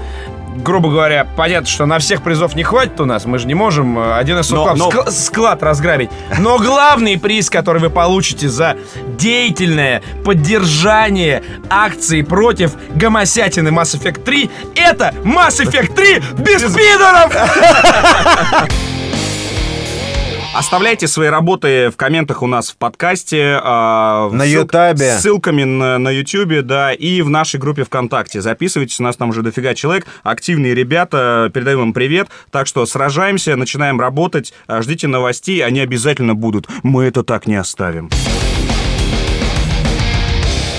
Грубо 0.63 0.89
говоря, 0.89 1.25
понятно, 1.37 1.67
что 1.67 1.85
на 1.85 1.99
всех 1.99 2.21
призов 2.21 2.55
не 2.55 2.63
хватит 2.63 2.99
у 2.99 3.05
нас. 3.05 3.25
Мы 3.25 3.39
же 3.39 3.47
не 3.47 3.53
можем 3.53 3.97
э, 3.97 4.15
один 4.17 4.39
из 4.39 4.49
Но- 4.49 4.73
но- 4.75 4.89
склад, 4.91 5.13
склад 5.13 5.63
разграбить. 5.63 6.09
Но 6.39 6.57
главный 6.57 7.17
приз, 7.17 7.49
который 7.49 7.81
вы 7.81 7.89
получите 7.89 8.49
за 8.49 8.75
деятельное 9.17 10.01
поддержание 10.25 11.43
акции 11.69 12.21
против 12.21 12.73
гомосятины 12.93 13.69
Mass 13.69 13.97
Effect 13.97 14.23
3, 14.23 14.49
это 14.75 15.13
Mass 15.23 15.63
Effect 15.63 15.93
3 15.95 16.23
без 16.39 16.61
пидоров! 16.63 17.33
Оставляйте 20.59 21.07
свои 21.07 21.29
работы 21.29 21.89
в 21.89 21.95
комментах 21.95 22.41
у 22.43 22.47
нас 22.47 22.71
в 22.71 22.75
подкасте. 22.75 23.61
а, 23.63 24.29
На 24.29 24.43
ссыл- 24.43 24.63
Ютабе. 24.63 25.13
с 25.17 25.21
Ссылками 25.21 25.63
на, 25.63 25.97
на 25.97 26.09
Ютубе, 26.09 26.63
да, 26.63 26.91
и 26.91 27.21
в 27.21 27.29
нашей 27.29 27.61
группе 27.61 27.85
ВКонтакте. 27.85 28.41
Записывайтесь, 28.41 28.99
у 28.99 29.03
нас 29.03 29.15
там 29.15 29.29
уже 29.29 29.41
дофига 29.41 29.73
человек. 29.73 30.05
Активные 30.21 30.75
ребята, 30.75 31.49
передаем 31.53 31.81
им 31.83 31.93
привет. 31.93 32.27
Так 32.51 32.67
что 32.67 32.85
сражаемся, 32.85 33.55
начинаем 33.55 34.01
работать. 34.01 34.53
а, 34.67 34.81
Ждите 34.81 35.07
новостей, 35.07 35.63
они 35.63 35.79
обязательно 35.79 36.35
будут. 36.35 36.67
Мы 36.83 37.05
это 37.05 37.23
так 37.23 37.47
не 37.47 37.55
оставим. 37.55 38.09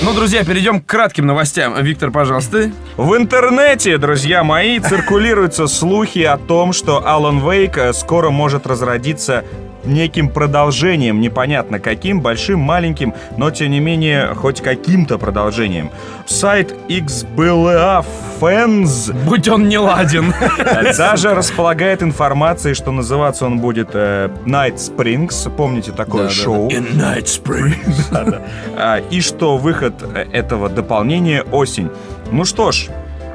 Ну, 0.02 0.14
друзья, 0.14 0.44
перейдем 0.44 0.80
к 0.80 0.86
кратким 0.86 1.26
новостям. 1.26 1.74
Виктор, 1.82 2.10
пожалуйста. 2.10 2.70
В 2.96 3.14
интернете, 3.16 3.96
друзья 3.98 4.42
мои, 4.44 4.78
циркулируются 4.78 5.66
слухи 5.66 6.20
о 6.20 6.36
том, 6.38 6.72
что 6.72 7.02
Alan 7.06 7.42
Wake 7.42 7.76
э, 7.78 7.92
скоро 7.92 8.30
может 8.30 8.66
разродиться 8.66 9.44
неким 9.84 10.28
продолжением, 10.28 11.20
непонятно 11.20 11.78
каким, 11.78 12.20
большим, 12.20 12.60
маленьким, 12.60 13.14
но 13.36 13.50
тем 13.50 13.70
не 13.70 13.80
менее 13.80 14.34
хоть 14.34 14.60
каким-то 14.60 15.18
продолжением. 15.18 15.90
Сайт 16.26 16.74
XBLA 16.88 18.04
Fans 18.40 19.12
Будь 19.26 19.48
он 19.48 19.68
не 19.68 19.78
ладен. 19.78 20.32
даже 20.98 21.34
располагает 21.34 22.02
информацией, 22.02 22.74
что 22.74 22.92
называться 22.92 23.46
он 23.46 23.58
будет 23.58 23.90
э, 23.94 24.30
Night 24.46 24.76
Springs, 24.76 25.50
помните 25.54 25.92
такое 25.92 26.28
шоу? 26.28 26.68
In 26.68 26.96
Night 26.96 27.24
Springs. 27.24 28.40
А, 28.76 28.98
и 29.10 29.20
что 29.20 29.58
выход 29.58 29.94
э, 30.14 30.26
этого 30.32 30.68
дополнения 30.68 31.42
осень. 31.42 31.90
Ну 32.32 32.44
что 32.44 32.72
ж, 32.72 32.88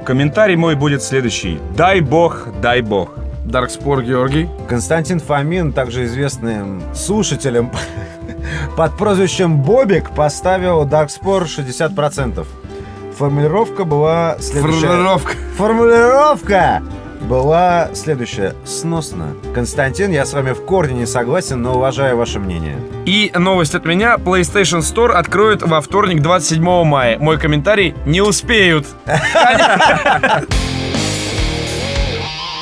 комментарий 0.06 0.56
мой 0.56 0.75
будет 0.75 1.04
следующий. 1.04 1.60
Дай 1.75 2.02
бог, 2.02 2.48
дай 2.62 2.82
бог. 2.82 3.10
Даркспор 3.46 4.02
Георгий. 4.02 4.50
Константин 4.68 5.20
Фомин, 5.20 5.72
также 5.72 6.06
известным 6.06 6.82
слушателем 6.94 7.72
под 8.78 8.98
прозвищем 8.98 9.62
Бобик, 9.62 10.12
поставил 10.12 10.84
Darkspore 10.86 11.46
60%. 11.46 12.46
Формулировка 13.18 13.86
была 13.86 14.38
следующая. 14.40 14.88
Формулировка. 14.88 15.34
Формулировка 15.58 16.84
была 17.22 17.90
следующая. 17.94 18.56
Сносно. 18.66 19.36
Константин, 19.54 20.12
я 20.12 20.25
с 20.25 20.34
вами 20.34 20.52
в 20.52 20.66
корне 20.66 21.00
не 21.00 21.06
согласен, 21.06 21.62
но 21.62 21.75
уважаю 21.75 22.18
ваше 22.18 22.40
мнение. 22.40 22.75
И 23.06 23.32
новость 23.34 23.75
от 23.75 23.86
меня. 23.86 24.16
PlayStation 24.16 24.80
Store 24.80 25.12
откроют 25.12 25.62
во 25.62 25.82
вторник, 25.82 26.22
27 26.22 26.84
мая. 26.84 27.18
Мой 27.20 27.40
комментарий 27.40 27.96
не 28.06 28.22
успеют. 28.22 28.86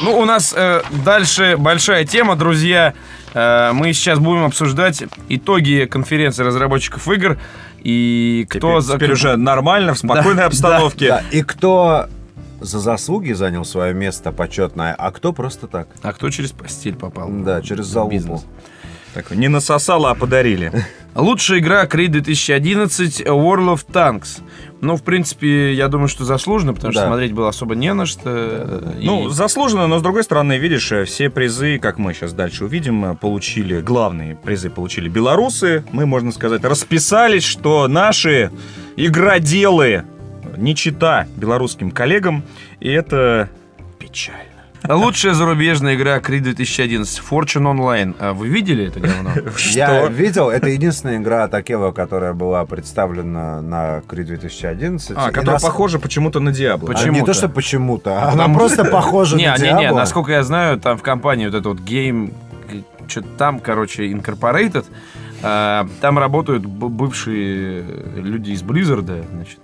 Ну, 0.03 0.19
у 0.19 0.25
нас 0.25 0.53
э, 0.55 0.81
дальше 1.05 1.55
большая 1.57 2.03
тема, 2.05 2.35
друзья. 2.35 2.93
Э, 3.33 3.71
мы 3.73 3.93
сейчас 3.93 4.19
будем 4.19 4.43
обсуждать 4.43 5.03
итоги 5.29 5.87
конференции 5.89 6.43
разработчиков 6.43 7.07
игр. 7.07 7.37
И 7.83 8.45
кто... 8.49 8.67
Теперь, 8.67 8.81
за- 8.81 8.93
теперь 8.95 9.11
уже 9.13 9.37
нормально, 9.37 9.93
в 9.93 9.97
спокойной 9.99 10.35
Да, 10.41 10.45
обстановке. 10.47 11.07
Да, 11.07 11.23
и 11.31 11.41
кто 11.41 12.07
за 12.59 12.79
заслуги 12.79 13.31
занял 13.33 13.63
свое 13.65 13.93
место 13.93 14.31
почетное, 14.33 14.93
а 14.97 15.11
кто 15.11 15.31
просто 15.31 15.67
так. 15.67 15.87
А 16.01 16.11
кто 16.11 16.29
через 16.29 16.51
постель 16.51 16.95
попал? 16.95 17.29
Да, 17.29 17.61
через 17.61 17.85
залупу. 17.85 18.15
Бизнес. 18.15 18.45
Так, 19.13 19.31
не 19.31 19.47
насосало, 19.47 20.09
а 20.09 20.15
подарили. 20.15 20.71
Лучшая 21.15 21.59
игра 21.59 21.85
Creed 21.85 22.07
2011 22.09 23.21
World 23.21 23.75
of 23.75 23.85
Tanks. 23.91 24.41
Ну, 24.81 24.95
в 24.95 25.03
принципе, 25.03 25.73
я 25.73 25.87
думаю, 25.87 26.07
что 26.07 26.25
заслуженно, 26.25 26.73
потому 26.73 26.91
что 26.91 27.01
Да. 27.01 27.07
смотреть 27.07 27.31
было 27.31 27.49
особо 27.49 27.75
не 27.75 27.93
на 27.93 28.05
что. 28.07 28.91
И- 28.99 29.05
Ну, 29.05 29.29
заслуженно, 29.29 29.85
но 29.87 29.99
с 29.99 30.01
другой 30.01 30.23
стороны, 30.23 30.57
видишь, 30.57 30.91
э, 30.91 31.05
все 31.05 31.29
призы, 31.29 31.77
как 31.77 31.99
мы 31.99 32.13
сейчас 32.15 32.33
дальше 32.33 32.65
увидим, 32.65 33.05
э, 33.05 33.15
получили, 33.15 33.79
главные 33.81 34.35
призы 34.35 34.69
получили 34.71 35.07
белорусы. 35.07 35.83
Мы, 35.91 36.05
можно 36.07 36.31
сказать, 36.31 36.63
расписались, 36.65 37.43
что 37.43 37.87
наши 37.87 38.49
игроделы 38.97 40.03
не 40.57 40.75
чита 40.75 41.27
белорусским 41.37 41.91
коллегам, 41.91 42.43
и 42.79 42.89
это 42.89 43.49
печально. 43.99 44.39
Лучшая 44.87 45.33
зарубежная 45.33 45.95
игра 45.95 46.17
Creed 46.17 46.41
2011 46.41 47.21
Fortune 47.29 47.73
Online. 47.73 48.15
А 48.19 48.33
вы 48.33 48.49
видели 48.49 48.87
это 48.87 48.99
говно? 48.99 49.31
Я 49.71 50.07
видел, 50.07 50.49
это 50.49 50.67
единственная 50.67 51.17
игра 51.17 51.47
Такева, 51.47 51.91
которая 51.91 52.33
была 52.33 52.65
представлена 52.65 53.61
на 53.61 53.99
Creed 53.99 54.25
2011. 54.25 55.11
А, 55.15 55.31
которая 55.31 55.59
похожа 55.59 55.99
почему-то 55.99 56.41
на 56.41 56.51
Диабло. 56.51 56.89
А 56.89 56.93
Почему-то. 56.93 57.19
Не 57.19 57.25
то, 57.25 57.33
что 57.33 57.47
почему-то, 57.47 58.23
а 58.23 58.31
она 58.31 58.49
просто 58.49 58.83
похожа 58.83 59.37
Не, 59.37 59.47
на 59.47 59.57
не, 59.57 59.71
не, 59.71 59.87
Diablo. 59.87 59.95
насколько 59.95 60.33
я 60.33 60.43
знаю, 60.43 60.79
там 60.79 60.97
в 60.97 61.01
компании 61.01 61.45
вот 61.45 61.55
это 61.55 61.69
вот 61.69 61.79
Game, 61.79 62.33
что-то 63.07 63.27
там, 63.37 63.59
короче, 63.59 64.11
Incorporated, 64.11 64.85
а, 65.43 65.87
там 66.01 66.19
работают 66.19 66.65
бывшие 66.65 67.85
люди 68.15 68.51
из 68.51 68.63
Blizzard, 68.63 69.25
значит, 69.31 69.59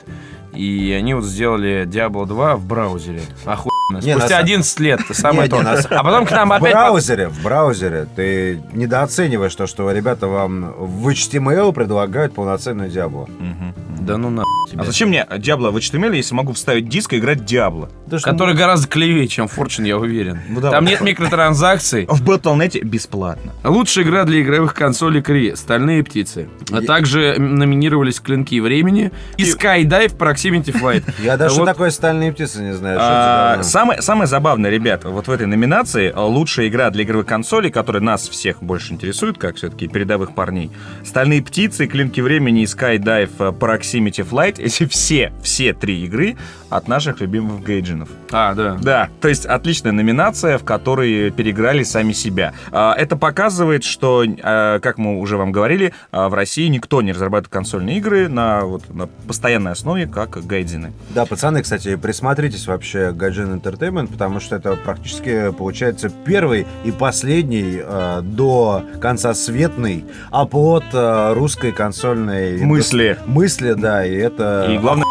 и 0.53 0.95
они 0.97 1.13
вот 1.13 1.25
сделали 1.25 1.85
Diablo 1.85 2.25
2 2.25 2.55
в 2.55 2.65
браузере. 2.65 3.21
Охуенно. 3.45 3.78
Не, 3.89 4.01
Спустя 4.01 4.17
на 4.17 4.41
са- 4.41 4.43
11 4.43 4.79
лет, 4.81 4.99
самое 5.11 5.43
Не, 5.43 5.49
то. 5.49 5.57
не, 5.57 5.63
на 5.63 5.71
А 5.71 6.03
потом 6.03 6.25
к 6.25 6.31
нам 6.31 6.49
В 6.49 6.53
опять... 6.53 6.73
по- 6.73 6.79
браузере, 6.79 7.27
в 7.29 7.41
браузере 7.43 8.07
ты 8.15 8.61
недооцениваешь 8.73 9.55
то, 9.55 9.65
что 9.67 9.91
ребята 9.91 10.27
вам 10.27 10.73
в 10.77 11.07
HTML 11.07 11.73
предлагают 11.73 12.33
полноценную 12.33 12.89
Диабло. 12.89 13.27
Мгм. 13.39 13.73
Да 14.01 14.17
ну 14.17 14.29
на. 14.29 14.43
А 14.77 14.83
зачем 14.83 15.09
мне 15.09 15.25
Диабло 15.37 15.71
в 15.71 15.77
HTML, 15.77 16.15
если 16.15 16.33
могу 16.33 16.53
вставить 16.53 16.87
диск 16.87 17.13
и 17.13 17.17
играть 17.17 17.43
Диабло? 17.45 17.89
Который 18.23 18.55
гораздо 18.55 18.87
клевее, 18.87 19.27
чем 19.27 19.45
Fortune, 19.47 19.85
я 19.87 19.97
уверен. 19.97 20.39
Ну 20.47 20.61
да. 20.61 20.71
Там 20.71 20.85
нет 20.85 21.01
микротранзакций. 21.01 22.05
В 22.07 22.23
Battle.net 22.23 22.79
бесплатно. 22.83 23.51
Лучшая 23.63 24.05
игра 24.05 24.23
для 24.23 24.41
игровых 24.41 24.73
консолей 24.73 25.21
Кри 25.21 25.55
«Стальные 25.55 26.03
птицы». 26.03 26.47
А 26.71 26.81
также 26.81 27.35
номинировались 27.39 28.19
«Клинки 28.19 28.59
времени» 28.59 29.11
и 29.37 29.43
«Skydive 29.43 30.15
Proximity 30.17 30.71
Flight». 30.79 31.03
Я 31.21 31.37
даже 31.37 31.63
такой 31.65 31.91
стальные 31.91 32.31
птицы 32.31 32.61
не 32.61 32.73
знаю. 32.73 33.63
Самое, 33.79 34.01
самое 34.01 34.27
забавное, 34.27 34.69
ребята, 34.69 35.07
вот 35.07 35.29
в 35.29 35.31
этой 35.31 35.47
номинации 35.47 36.11
а, 36.13 36.25
лучшая 36.25 36.67
игра 36.67 36.89
для 36.89 37.05
игровых 37.05 37.25
консолей, 37.27 37.71
которая 37.71 38.01
нас 38.01 38.27
всех 38.27 38.61
больше 38.61 38.91
интересует, 38.91 39.37
как 39.37 39.55
все-таки 39.55 39.87
передовых 39.87 40.35
парней. 40.35 40.69
Стальные 41.05 41.41
птицы, 41.41 41.87
Клинки 41.87 42.19
времени 42.19 42.63
и 42.63 42.65
Skydive 42.65 43.31
а, 43.39 43.51
Proximity 43.53 44.29
Flight. 44.29 44.55
Эти 44.61 44.85
все, 44.85 45.31
все 45.41 45.73
три 45.73 46.03
игры 46.03 46.35
от 46.69 46.87
наших 46.87 47.21
любимых 47.21 47.65
гейджинов. 47.65 48.09
А, 48.31 48.53
да. 48.53 48.77
Да, 48.81 49.09
то 49.21 49.27
есть 49.27 49.45
отличная 49.45 49.91
номинация, 49.91 50.57
в 50.57 50.63
которой 50.63 51.31
переиграли 51.31 51.83
сами 51.83 52.13
себя. 52.13 52.53
А, 52.71 52.93
Это 52.93 53.15
показывает, 53.15 53.83
что, 53.83 54.23
а, 54.43 54.79
как 54.79 54.97
мы 54.97 55.19
уже 55.19 55.37
вам 55.37 55.51
говорили, 55.51 55.93
а, 56.11 56.29
в 56.29 56.33
России 56.33 56.67
никто 56.67 57.01
не 57.01 57.11
разрабатывает 57.11 57.51
консольные 57.51 57.97
игры 57.97 58.27
на, 58.27 58.61
вот, 58.61 58.93
на 58.93 59.07
постоянной 59.07 59.71
основе, 59.71 60.07
как 60.07 60.45
гайдзины. 60.45 60.93
Да, 61.09 61.25
пацаны, 61.25 61.61
кстати, 61.61 61.95
присмотритесь 61.95 62.67
вообще 62.67 63.11
к 63.11 63.15
Gaijin 63.15 63.61
Entertainment, 63.61 64.07
потому 64.07 64.39
что 64.39 64.55
это 64.55 64.75
практически, 64.75 65.51
получается, 65.51 66.09
первый 66.25 66.67
и 66.83 66.91
последний 66.91 67.81
э, 67.83 68.21
до 68.23 68.83
конца 69.01 69.33
светный 69.33 70.05
оплот 70.31 70.85
э, 70.93 71.33
русской 71.33 71.71
консольной... 71.71 72.61
Мысли. 72.61 73.17
Мысли, 73.25 73.73
да, 73.73 74.05
и 74.05 74.15
это... 74.15 74.67
И 74.69 74.77
главное- 74.77 75.05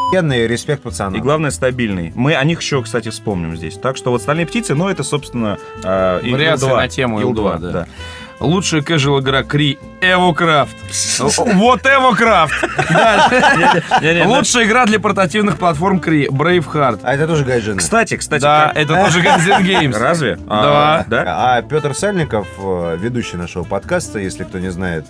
респект 0.46 0.82
пацанам. 0.82 1.18
И 1.18 1.22
главное, 1.22 1.47
стабильный. 1.50 2.12
Мы 2.14 2.34
о 2.34 2.44
них 2.44 2.60
еще, 2.60 2.82
кстати, 2.82 3.08
вспомним 3.10 3.56
здесь. 3.56 3.76
Так 3.76 3.96
что 3.96 4.10
вот 4.10 4.22
«Стальные 4.22 4.46
птицы», 4.46 4.74
ну, 4.74 4.88
это, 4.88 5.02
собственно, 5.02 5.58
э, 5.82 6.20
и 6.22 6.32
Вариация 6.32 6.70
Ил-2. 6.70 6.76
на 6.76 6.88
тему 6.88 7.20
Ил-2, 7.20 7.60
Ил-2, 7.60 7.72
да. 7.72 7.86
Лучшая 8.40 8.82
casual 8.82 9.20
игра 9.20 9.42
Кри 9.42 9.78
Эвокрафт. 10.00 10.76
Вот 11.54 11.84
Эвокрафт. 11.84 12.54
Лучшая 14.26 14.64
игра 14.64 14.86
для 14.86 15.00
портативных 15.00 15.58
платформ 15.58 15.98
Кри 15.98 16.28
Braveheart. 16.28 17.00
А 17.02 17.14
это 17.14 17.26
тоже 17.26 17.44
Гайджин. 17.44 17.78
Кстати, 17.78 18.16
кстати, 18.16 18.42
Да, 18.42 18.70
это 18.74 18.94
тоже 18.94 19.20
N' 19.20 19.64
Games. 19.64 19.98
разве? 19.98 20.36
Да. 20.46 21.04
да? 21.08 21.56
А 21.56 21.62
Петр 21.62 21.94
Сальников, 21.94 22.46
э, 22.58 22.96
ведущий 23.00 23.36
нашего 23.36 23.64
подкаста, 23.64 24.20
если 24.20 24.44
кто 24.44 24.58
не 24.60 24.70
знает, 24.70 25.04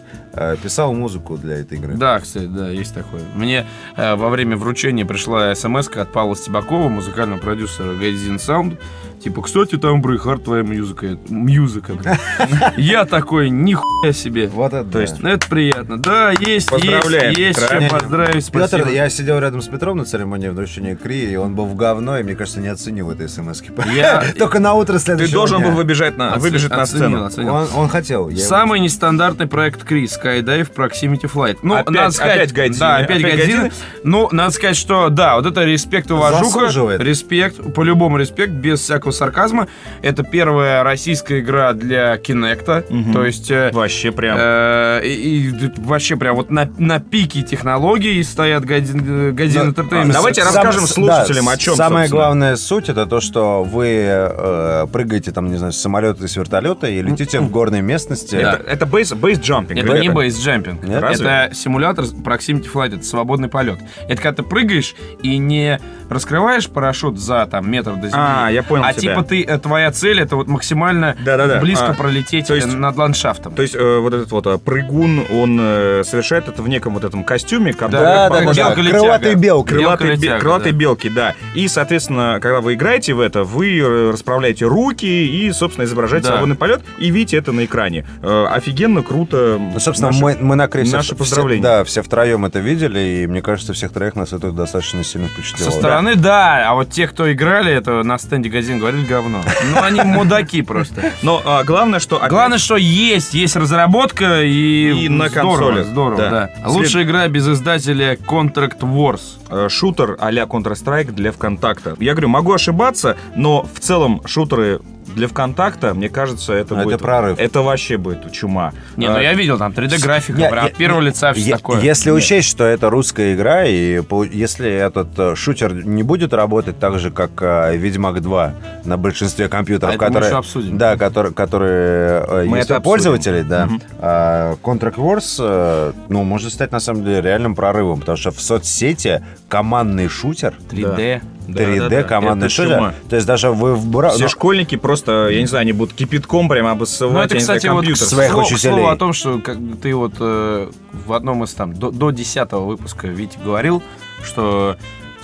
писал 0.62 0.92
музыку 0.94 1.36
для 1.36 1.58
этой 1.58 1.78
игры. 1.78 1.94
Да, 1.94 2.18
кстати, 2.20 2.46
да, 2.46 2.70
есть 2.70 2.94
такое. 2.94 3.22
Мне 3.34 3.66
э, 3.96 4.14
во 4.14 4.28
время 4.28 4.56
вручения 4.56 5.04
пришла 5.04 5.54
смс 5.54 5.88
от 5.88 6.12
Павла 6.12 6.36
Стебакова, 6.36 6.88
музыкального 6.88 7.38
продюсера 7.38 7.94
Гайдзин 7.94 8.36
Sound. 8.36 8.78
Типа, 9.22 9.42
кстати, 9.42 9.76
там 9.76 10.00
Брейхард 10.00 10.44
твоя 10.44 10.62
музыка. 10.62 11.18
Музыка. 11.28 11.94
Я 12.76 13.04
такой, 13.04 13.50
нихуя 13.50 14.12
себе. 14.12 14.46
Вот 14.48 14.72
это 14.72 14.88
То 14.88 15.00
есть 15.00 15.20
Это 15.20 15.48
приятно. 15.48 15.98
Да, 15.98 16.30
есть, 16.30 16.70
есть, 16.70 17.38
есть 17.38 17.68
чем 17.68 17.88
поздравить. 17.88 18.44
Спасибо. 18.44 18.78
Петр, 18.78 18.88
я 18.92 19.10
сидел 19.10 19.38
рядом 19.40 19.60
с 19.60 19.66
Петром 19.66 19.98
на 19.98 20.04
церемонии 20.04 20.48
вручения 20.48 20.94
Кри, 20.94 21.32
и 21.32 21.36
он 21.36 21.54
был 21.54 21.66
в 21.66 21.74
говно, 21.74 22.18
и, 22.18 22.22
мне 22.22 22.36
кажется, 22.36 22.60
не 22.60 22.68
оценил 22.68 23.10
этой 23.10 23.28
смс 23.28 23.62
Я- 23.94 24.24
Только 24.38 24.60
на 24.60 24.74
утро 24.74 24.94
Ты 24.94 25.00
следующего 25.00 25.34
должен 25.34 25.58
дня. 25.58 25.68
был 25.68 25.76
выбежать 25.76 26.16
на, 26.16 26.36
выбежать 26.36 26.70
на 26.70 26.86
сцену. 26.86 27.28
Он, 27.74 27.88
хотел. 27.88 28.30
Самый 28.36 28.80
нестандартный 28.80 29.46
проект 29.46 29.82
Крис 29.82 30.16
Skydive 30.28 30.68
Proximity 30.74 31.30
Flight. 31.32 31.58
Ну, 31.62 31.74
Опять- 31.74 31.90
надо 31.90 32.10
сказать, 32.10 32.36
опять 32.36 32.52
Гайдзины. 32.52 32.78
Да, 32.80 32.96
опять, 32.96 33.10
Опять 33.18 33.22
Гайдзины. 33.36 33.60
Гайдзины? 33.62 33.72
Ну, 34.04 34.28
надо 34.32 34.50
сказать, 34.52 34.76
что 34.76 35.08
да, 35.08 35.36
вот 35.36 35.46
это 35.46 35.64
респект, 35.64 36.10
уважуха. 36.10 36.44
Заслуживает. 36.44 37.00
Респект, 37.00 37.74
по-любому 37.74 38.18
респект, 38.18 38.52
без 38.52 38.80
всякого 38.80 39.10
сарказма. 39.12 39.68
Это 40.02 40.22
первая 40.22 40.82
российская 40.82 41.40
игра 41.40 41.72
для 41.72 42.16
Кинекта. 42.18 42.84
Мгм. 42.88 43.12
То 43.12 43.24
есть... 43.24 43.50
э, 43.50 43.70
Вообще 43.72 44.12
прям. 44.12 44.36
э, 44.40 45.00
и, 45.04 45.48
и 45.50 45.70
вообще 45.78 46.16
прям 46.16 46.36
вот 46.36 46.50
на, 46.50 46.70
на 46.78 47.00
пике 47.00 47.42
технологий 47.42 48.22
стоят 48.22 48.64
Гайдзин, 48.64 49.34
Гайдзин 49.34 49.66
Ну, 49.66 49.72
Entertainment. 49.72 50.12
давайте 50.12 50.42
Сам- 50.42 50.54
расскажем 50.54 50.86
с- 50.86 50.92
слушателям, 50.94 51.46
да, 51.46 51.52
о 51.52 51.56
чем, 51.56 51.74
Самая 51.76 52.04
собственно. 52.04 52.22
главная 52.22 52.56
суть 52.56 52.88
это 52.88 53.06
то, 53.06 53.20
что 53.20 53.62
вы 53.64 53.86
э, 54.08 54.86
прыгаете 54.92 55.30
там, 55.32 55.50
не 55.50 55.56
знаю, 55.56 55.72
с 55.72 55.76
самолета 55.78 56.24
и 56.24 56.28
с 56.28 56.36
вертолета 56.36 56.86
и 56.88 57.00
летите 57.02 57.40
в 57.40 57.50
горной 57.50 57.80
местности. 57.80 58.36
Да. 58.36 58.54
Это, 58.54 58.62
это 58.64 58.86
бейс, 58.86 59.12
бейс 59.12 59.38
джампинг. 59.38 59.78
Это 59.78 59.98
не 59.98 60.08
бейсджампинг. 60.18 60.82
Нет? 60.84 61.00
Разве? 61.02 61.26
Это 61.26 61.54
симулятор 61.54 62.04
Proximity 62.04 62.68
Flight, 62.72 62.96
это 62.96 63.04
свободный 63.04 63.48
полет. 63.48 63.78
Это 64.08 64.20
когда 64.22 64.42
ты 64.42 64.48
прыгаешь 64.48 64.94
и 65.22 65.38
не 65.38 65.78
раскрываешь 66.10 66.68
парашют 66.68 67.18
за 67.18 67.46
там 67.46 67.70
метр 67.70 67.92
до 67.94 68.08
земли. 68.08 68.14
А, 68.14 68.48
я 68.50 68.62
понял 68.62 68.84
А 68.84 68.92
тебя. 68.92 69.14
типа 69.14 69.22
ты, 69.22 69.42
э, 69.42 69.58
твоя 69.58 69.90
цель 69.92 70.20
это 70.20 70.36
вот 70.36 70.48
максимально 70.48 71.16
Да-да-да. 71.24 71.60
близко 71.60 71.88
А, 71.88 71.94
пролететь 71.94 72.46
то 72.48 72.54
есть- 72.54 72.66
э, 72.66 72.76
над 72.76 72.96
ландшафтом. 72.96 73.54
То 73.54 73.62
есть 73.62 73.74
э, 73.74 73.98
вот 73.98 74.14
этот 74.14 74.30
вот 74.32 74.46
э, 74.46 74.58
прыгун, 74.58 75.24
он 75.30 75.58
э, 75.60 76.02
совершает 76.04 76.48
это 76.48 76.62
в 76.62 76.68
неком 76.68 76.94
вот 76.94 77.04
этом 77.04 77.24
костюме, 77.24 77.72
который 77.72 77.92
Да, 78.02 78.28
да, 78.30 78.40
да, 78.40 78.52
белка-летяга. 78.52 78.90
крылатый 78.98 79.34
белка. 79.34 79.68
крылатые, 79.74 80.08
Белка-летяга, 80.10 80.34
бе- 80.36 80.40
крылатые 80.40 80.72
да. 80.72 80.78
белки, 80.78 81.08
да. 81.08 81.34
И, 81.54 81.68
соответственно, 81.68 82.38
когда 82.40 82.60
вы 82.60 82.74
играете 82.74 83.12
в 83.14 83.20
это, 83.20 83.44
вы 83.44 84.10
расправляете 84.12 84.64
руки 84.66 85.06
и, 85.06 85.52
собственно, 85.52 85.84
изображаете 85.84 86.26
Да. 86.26 86.32
свободный 86.32 86.56
полет 86.56 86.80
и 86.98 87.10
видите 87.10 87.36
это 87.36 87.52
на 87.52 87.64
экране. 87.64 88.06
Э, 88.22 88.46
офигенно, 88.50 89.02
круто. 89.02 89.58
Ну, 89.60 89.78
собственно, 89.78 90.07
Наши- 90.08 90.20
мы, 90.22 90.36
мы 90.40 90.56
на 90.56 90.68
Кри 90.68 90.84
все- 90.84 90.96
наши 90.96 91.08
все- 91.08 91.16
поздравления. 91.16 91.62
да, 91.62 91.84
все 91.84 92.02
втроем 92.02 92.44
это 92.44 92.58
видели, 92.58 93.22
и 93.22 93.26
мне 93.26 93.42
кажется, 93.42 93.72
всех 93.72 93.92
троих 93.92 94.14
нас 94.16 94.32
это 94.32 94.50
достаточно 94.52 95.02
сильно 95.04 95.28
Со 95.28 95.34
впечатлило. 95.34 95.70
стороны, 95.70 96.14
да. 96.16 96.70
а 96.70 96.74
вот 96.74 96.90
те, 96.90 97.06
кто 97.08 97.30
играли, 97.32 97.72
это 97.72 98.02
на 98.02 98.18
стенде 98.18 98.48
газин 98.48 98.78
говорили 98.78 99.04
говно. 99.04 99.42
Ну, 99.74 99.82
они 99.82 100.00
мудаки 100.02 100.62
просто. 100.62 101.12
Но 101.22 101.42
а, 101.44 101.64
главное, 101.64 102.00
что... 102.00 102.20
Главное, 102.28 102.58
что 102.58 102.76
есть, 102.76 103.34
есть 103.34 103.56
разработка 103.56 104.42
и, 104.42 105.04
И 105.04 105.08
на 105.08 105.28
здорово, 105.28 105.56
консолях, 105.56 105.86
здорово, 105.86 106.16
да. 106.18 106.30
да. 106.30 106.50
Лучшая 106.68 107.04
игра 107.04 107.28
без 107.28 107.48
издателя 107.48 108.14
Contract 108.14 108.80
Wars. 108.80 109.20
э, 109.50 109.68
шутер 109.70 110.16
а-ля 110.20 110.44
Counter-Strike 110.44 111.12
для 111.12 111.32
ВКонтакта. 111.32 111.96
Я 112.00 112.12
говорю, 112.12 112.28
могу 112.28 112.52
ошибаться, 112.52 113.16
но 113.34 113.66
в 113.74 113.80
целом 113.80 114.20
шутеры 114.26 114.80
для 115.18 115.26
ВКонтакта, 115.28 115.94
мне 115.94 116.08
кажется, 116.08 116.52
это 116.52 116.74
Ну, 116.74 116.80
это 116.80 116.90
будет... 116.90 117.00
прорыв. 117.00 117.38
Это 117.38 117.60
вообще 117.62 117.96
будет 117.96 118.30
чума. 118.32 118.72
Не, 118.96 119.08
ну 119.08 119.16
А, 119.16 119.20
я 119.22 119.34
видел 119.34 119.58
там 119.58 119.72
3D-графика, 119.72 120.38
Не, 120.38 120.48
прям 120.48 120.64
я- 120.64 120.70
от 120.70 120.76
первого 120.76 121.00
лица 121.00 121.32
все 121.32 121.42
Е- 121.42 121.56
такое. 121.56 121.80
Если 121.80 122.10
учесть, 122.12 122.48
что 122.48 122.64
это 122.64 122.88
русская 122.88 123.34
игра, 123.34 123.64
и 123.64 124.00
если 124.32 124.70
этот 124.70 125.08
э, 125.18 125.34
шутер 125.34 125.74
не 125.84 126.02
будет 126.04 126.32
работать 126.32 126.78
так 126.78 126.98
же, 127.00 127.10
как 127.10 127.30
э, 127.40 127.76
Ведьмак 127.76 128.22
2 128.22 128.54
на 128.84 128.96
большинстве 128.96 129.48
компьютеров, 129.48 129.92
А 129.92 129.94
это 129.96 130.04
мы 130.04 130.08
которые, 130.08 130.28
еще 130.30 130.38
обсудим. 130.38 130.78
да, 130.78 130.96
которые, 130.96 131.34
которые 131.34 132.24
э, 132.28 132.44
Мы 132.46 132.58
есть 132.58 132.70
это 132.70 132.78
у 132.78 132.82
пользователей, 132.82 133.42
да, 133.42 133.66
Мгм. 133.66 133.82
а 133.98 134.54
Contract 134.62 134.96
Wars, 134.96 135.94
ну, 136.08 136.22
может 136.24 136.52
стать 136.52 136.70
на 136.72 136.80
самом 136.80 137.04
деле 137.04 137.20
реальным 137.20 137.54
прорывом, 137.56 138.00
потому 138.00 138.16
что 138.16 138.30
в 138.30 138.40
соцсети 138.40 139.22
командный 139.48 140.08
шутер, 140.08 140.54
3D. 140.70 141.20
Да, 141.20 141.28
3D 141.48 141.78
да, 141.78 141.88
да. 141.88 142.02
командный 142.02 142.46
Это 142.46 142.54
шутер, 142.54 142.94
то 143.08 143.16
есть 143.16 143.26
даже 143.26 143.50
вы 143.50 143.74
в 143.74 143.86
бра- 143.86 144.10
Все 144.10 144.24
ну, 144.24 144.28
школьники 144.28 144.76
просто, 144.76 145.28
я 145.28 145.40
не 145.40 145.46
знаю, 145.46 145.62
они 145.62 145.72
будут 145.72 145.94
кипятком 145.94 146.48
прямо 146.48 146.72
обоссывать, 146.72 147.14
Ну, 147.14 147.20
это, 147.20 147.34
не 147.34 147.40
знаю, 147.40 147.58
кстати, 147.58 147.72
вот. 147.72 147.98
Своих 147.98 148.30
слову, 148.30 148.44
к 148.44 148.50
учителей. 148.50 148.72
слову 148.74 148.88
о 148.88 148.96
том, 148.96 149.12
что 149.12 149.38
как 149.38 149.56
ты 149.82 149.94
вот 149.94 150.14
э, 150.20 150.70
в 151.06 151.12
одном 151.12 151.44
из 151.44 151.52
там 151.54 151.74
до, 151.74 151.90
до 151.90 152.10
10 152.10 152.52
выпуска 152.52 153.06
Витя 153.08 153.38
говорил, 153.42 153.82
что 154.22 154.76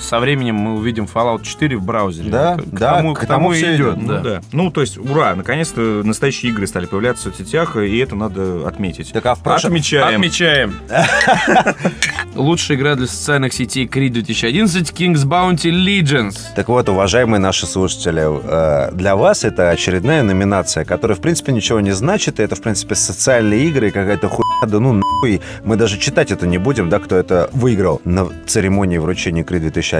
со 0.04 0.20
временем 0.20 0.56
мы 0.56 0.74
увидим 0.74 1.08
Fallout 1.12 1.42
4 1.42 1.76
в 1.76 1.82
браузере. 1.84 2.30
Да, 2.30 2.56
к 2.56 2.64
да, 2.66 2.96
тому, 2.96 3.14
к 3.14 3.26
тому 3.26 3.50
всё 3.50 3.74
идет. 3.74 3.96
Ну, 3.96 4.08
да. 4.08 4.20
да. 4.20 4.42
ну, 4.52 4.70
то 4.70 4.80
есть, 4.80 4.98
ура, 4.98 5.34
наконец-то 5.34 5.80
настоящие 6.04 6.52
игры 6.52 6.66
стали 6.66 6.86
появляться 6.86 7.30
в 7.30 7.36
соцсетях, 7.36 7.76
и 7.76 7.98
это 7.98 8.14
надо 8.16 8.66
отметить. 8.68 9.12
Так, 9.12 9.26
а 9.26 9.34
в 9.34 9.42
прошлом- 9.42 9.72
Отмечаем. 9.72 10.14
Отмечаем. 10.20 10.74
Лучшая 12.34 12.76
игра 12.76 12.94
для 12.96 13.06
социальных 13.06 13.52
сетей 13.52 13.86
Creed 13.86 14.10
2011 14.10 14.90
King's 14.90 15.24
Bounty 15.24 15.70
Legends. 15.70 16.36
Так 16.56 16.68
вот, 16.68 16.88
уважаемые 16.88 17.40
наши 17.40 17.66
слушатели, 17.66 18.22
э, 18.24 18.90
для 18.92 19.16
вас 19.16 19.44
это 19.44 19.70
очередная 19.70 20.22
номинация, 20.22 20.84
которая, 20.84 21.16
в 21.16 21.20
принципе, 21.20 21.52
ничего 21.52 21.80
не 21.80 21.92
значит, 21.92 22.40
и 22.40 22.42
это, 22.42 22.56
в 22.56 22.60
принципе, 22.62 22.94
социальные 22.94 23.66
игры, 23.66 23.90
какая-то 23.90 24.28
хуйня, 24.28 24.66
да 24.66 24.80
ну 24.80 24.92
нахуй, 24.92 25.40
мы 25.64 25.76
даже 25.76 25.98
читать 25.98 26.32
это 26.32 26.46
не 26.46 26.58
будем, 26.58 26.88
да, 26.88 26.98
кто 26.98 27.16
это 27.16 27.48
выиграл 27.52 28.00
на 28.04 28.28
церемонии 28.46 28.98
вручения 28.98 29.44
Кри 29.44 29.60
2011, 29.60 29.93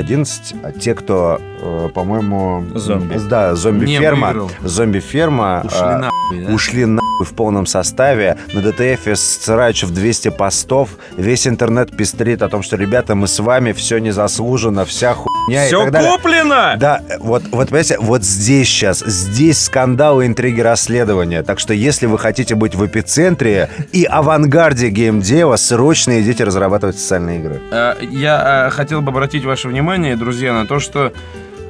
а 0.62 0.72
те, 0.72 0.94
кто, 0.94 1.40
э, 1.40 1.88
по-моему... 1.94 2.64
Зомби. 2.74 3.18
Да, 3.28 3.54
зомби-ферма. 3.54 4.48
Зомби-ферма. 4.62 5.62
Ушли 5.64 5.78
а, 5.80 5.98
нахуй, 5.98 6.40
да? 6.44 6.54
Ушли 6.54 6.85
нахуй 6.85 7.13
в 7.20 7.35
полном 7.35 7.66
составе. 7.66 8.37
На 8.53 8.61
DTF 8.61 9.16
срачев 9.16 9.90
200 9.90 10.31
постов. 10.31 10.90
Весь 11.16 11.46
интернет 11.46 11.96
пестрит 11.96 12.42
о 12.42 12.48
том, 12.48 12.62
что, 12.62 12.77
ребята, 12.77 13.14
мы 13.14 13.27
с 13.29 13.38
вами, 13.38 13.72
все 13.72 13.98
незаслуженно, 13.98 14.85
вся 14.85 15.14
хуйня 15.14 15.64
и 15.64 15.66
Все 15.68 15.83
так 15.85 15.92
далее. 15.92 16.11
куплено! 16.12 16.74
Да, 16.79 17.03
вот, 17.20 17.42
вот, 17.53 17.68
понимаете, 17.68 17.98
вот 18.00 18.24
здесь 18.24 18.68
сейчас, 18.68 19.00
здесь 19.00 19.62
скандалы, 19.62 20.27
интриги, 20.27 20.61
расследования. 20.61 21.42
Так 21.42 21.61
что, 21.61 21.74
если 21.74 22.07
вы 22.07 22.18
хотите 22.18 22.55
быть 22.55 22.74
в 22.74 22.85
эпицентре 22.87 23.68
и 23.92 24.05
авангарде 24.05 24.88
геймдева, 24.88 25.57
срочно 25.57 26.20
идите 26.20 26.44
разрабатывать 26.44 26.98
социальные 26.98 27.38
игры. 27.40 27.61
Э, 27.70 27.94
Я 28.00 28.66
э, 28.66 28.70
хотел 28.70 29.03
бы 29.03 29.11
обратить 29.11 29.44
ваше 29.44 29.68
внимание, 29.68 30.16
друзья, 30.16 30.53
на 30.53 30.66
то, 30.66 30.81
что 30.81 31.12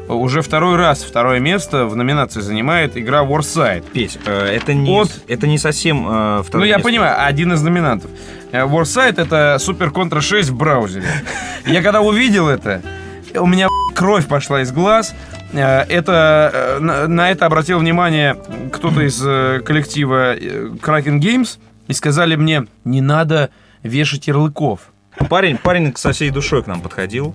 уже 0.09 0.43
второй 0.43 0.77
раз 0.77 1.03
второе 1.03 1.39
место 1.41 1.87
в 1.87 1.97
номинации 1.97 2.41
занимает 2.41 2.97
игра 2.97 3.23
Warside. 3.25 3.85
Петь, 3.93 4.19
э, 4.27 4.47
это 4.57 4.75
не, 4.75 4.91
Вот. 4.91 5.11
это 5.29 5.47
не 5.47 5.59
совсем 5.59 6.07
э, 6.09 6.37
Ну, 6.39 6.43
второе 6.43 6.69
я 6.69 6.77
место. 6.77 6.89
понимаю, 6.89 7.27
один 7.27 7.53
из 7.53 7.63
номинантов. 7.63 8.11
Э, 8.53 8.63
Warside— 8.67 9.15
это 9.23 9.57
Super 9.61 9.91
Contra 9.93 10.21
6 10.21 10.51
в 10.51 10.57
браузере. 10.57 11.07
Я 11.67 11.83
когда 11.83 12.01
увидел 12.03 12.49
это, 12.49 12.83
у 13.35 13.47
меня 13.47 13.69
кровь 13.95 14.27
пошла 14.27 14.61
из 14.63 14.73
глаз. 14.73 15.15
Э, 15.53 15.83
Это, 15.89 16.79
на, 16.81 17.09
на 17.09 17.31
это 17.31 17.47
обратил 17.47 17.79
внимание 17.79 18.37
кто-то 18.73 19.01
из 19.01 19.19
коллектива 19.65 20.37
Kraken 20.37 21.19
Games 21.21 21.59
и 21.89 21.93
сказали 21.93 22.37
мне, 22.37 22.67
не 22.85 23.01
надо 23.01 23.51
вешать 23.83 24.27
ярлыков. 24.27 24.81
Парень, 25.31 25.59
парень 25.59 25.95
со 25.97 26.13
всей 26.13 26.31
душой 26.31 26.63
к 26.63 26.67
нам 26.67 26.81
подходил. 26.81 27.35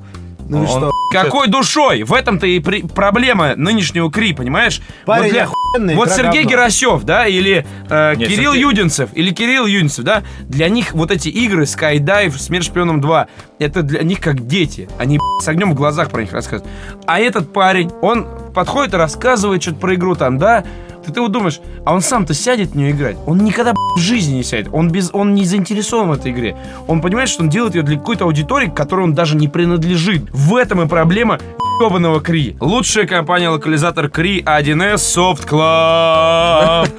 Ну 0.49 0.63
и 0.63 0.67
что? 0.67 0.91
Какой 1.11 1.47
душой? 1.47 2.03
В 2.03 2.13
этом-то 2.13 2.45
и 2.47 2.59
при- 2.59 2.81
проблема 2.81 3.55
нынешнего 3.55 4.11
Кри, 4.11 4.33
понимаешь? 4.33 4.81
Парень 5.05 5.23
вот 5.25 5.31
для- 5.31 5.43
охуенный, 5.43 5.95
вот 5.95 6.09
Сергей 6.11 6.41
говно. 6.43 6.49
Герасев, 6.49 7.03
да, 7.03 7.27
или 7.27 7.65
э, 7.89 8.15
Нет, 8.15 8.29
Кирилл 8.29 8.53
Сергей- 8.53 8.61
Юдинцев, 8.61 9.09
или 9.13 9.31
Кирилл 9.31 9.65
Юдинцев, 9.65 10.03
да, 10.03 10.23
для 10.41 10.67
них 10.69 10.93
вот 10.93 11.11
эти 11.11 11.29
игры 11.29 11.63
Skydive, 11.63 12.31
Смерть 12.37 12.65
шпионам 12.65 12.99
2, 13.01 13.27
это 13.59 13.83
для 13.83 14.01
них 14.03 14.19
как 14.19 14.45
дети. 14.47 14.89
Они 14.97 15.19
с 15.41 15.47
огнем 15.47 15.71
в 15.71 15.75
глазах 15.75 16.09
про 16.09 16.21
них 16.21 16.33
рассказывают. 16.33 16.71
А 17.05 17.19
этот 17.19 17.53
парень, 17.53 17.91
он 18.01 18.27
подходит 18.53 18.93
и 18.93 18.97
рассказывает 18.97 19.61
что-то 19.61 19.77
про 19.77 19.93
игру 19.95 20.15
там, 20.15 20.37
да, 20.39 20.63
ты, 21.05 21.11
ты 21.11 21.21
вот 21.21 21.31
думаешь, 21.31 21.59
а 21.85 21.93
он 21.93 22.01
сам-то 22.01 22.33
сядет 22.33 22.71
в 22.71 22.75
нее 22.75 22.91
играть? 22.91 23.17
Он 23.25 23.37
никогда 23.39 23.73
в 23.95 23.99
жизни 23.99 24.35
не 24.35 24.43
сядет. 24.43 24.69
Он, 24.71 24.89
без, 24.89 25.09
он 25.13 25.33
не 25.33 25.45
заинтересован 25.45 26.09
в 26.09 26.13
этой 26.13 26.31
игре. 26.31 26.57
Он 26.87 27.01
понимает, 27.01 27.29
что 27.29 27.43
он 27.43 27.49
делает 27.49 27.75
ее 27.75 27.83
для 27.83 27.97
какой-то 27.97 28.25
аудитории, 28.25 28.67
к 28.67 28.75
которой 28.75 29.01
он 29.01 29.13
даже 29.13 29.35
не 29.35 29.47
принадлежит. 29.47 30.29
В 30.31 30.55
этом 30.55 30.81
и 30.81 30.87
проблема 30.87 31.39
ебаного 31.79 32.19
Кри. 32.19 32.57
Лучшая 32.59 33.07
компания-локализатор 33.07 34.09
Кри 34.09 34.41
1С 34.41 34.95
Soft 34.95 35.47
Club. 35.47 36.89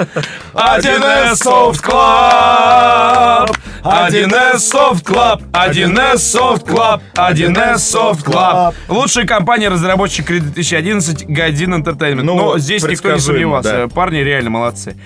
1С 0.54 1.34
Soft 1.34 1.82
Club. 1.82 3.56
1С 3.82 4.56
Soft 4.56 5.04
Club. 5.04 5.42
1С 5.52 6.16
Soft 6.16 6.64
Club. 6.66 7.00
1С 7.14 7.76
Soft 7.76 8.24
Club. 8.24 8.74
Лучшая 8.88 9.26
компания-разработчик 9.26 10.26
Кри 10.26 10.40
2011 10.40 11.28
Годин 11.28 11.74
Entertainment. 11.74 12.22
Ну, 12.22 12.36
Но 12.36 12.58
здесь 12.58 12.82
никто 12.82 13.12
не 13.12 13.20
сомневался. 13.20 13.88
Парни 13.94 14.18
реально 14.18 14.50
молодцы. 14.50 14.96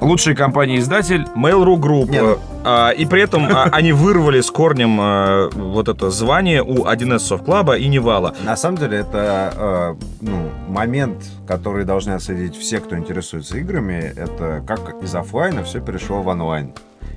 Лучшая 0.00 0.34
компания-издатель. 0.34 1.26
Mail.ru 1.34 1.76
Group. 1.76 2.10
Не, 2.10 2.22
ну- 2.22 2.38
а, 2.64 2.90
и 2.90 3.06
при 3.06 3.22
этом 3.22 3.46
а, 3.50 3.64
они 3.72 3.92
вырвали 3.92 4.40
с 4.40 4.50
корнем 4.50 4.98
а, 5.00 5.48
вот 5.50 5.88
это 5.88 6.10
звание 6.10 6.62
у 6.62 6.84
1С 6.84 7.18
Soft 7.18 7.44
Club 7.44 7.78
и 7.78 7.86
Невала. 7.88 8.34
На 8.44 8.56
самом 8.56 8.76
деле 8.76 8.98
это 8.98 9.52
э, 9.56 10.04
ну, 10.20 10.50
момент, 10.68 11.24
который 11.46 11.84
должны 11.84 12.12
отследить 12.12 12.56
все, 12.56 12.80
кто 12.80 12.96
интересуется 12.96 13.56
играми. 13.58 14.12
Это 14.16 14.62
как 14.66 15.02
из 15.02 15.14
оффлайна 15.14 15.64
все 15.64 15.80
перешло 15.80 16.22
в 16.22 16.28
онлайн. 16.28 16.72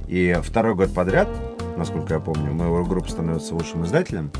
И 0.07 0.37
второй 0.41 0.75
год 0.75 0.93
подряд, 0.93 1.27
насколько 1.77 2.13
я 2.13 2.19
помню, 2.19 2.51
Mail.ru 2.51 2.87
Group 2.87 3.09
становится 3.09 3.55
лучшим 3.55 3.85
издателем. 3.85 4.31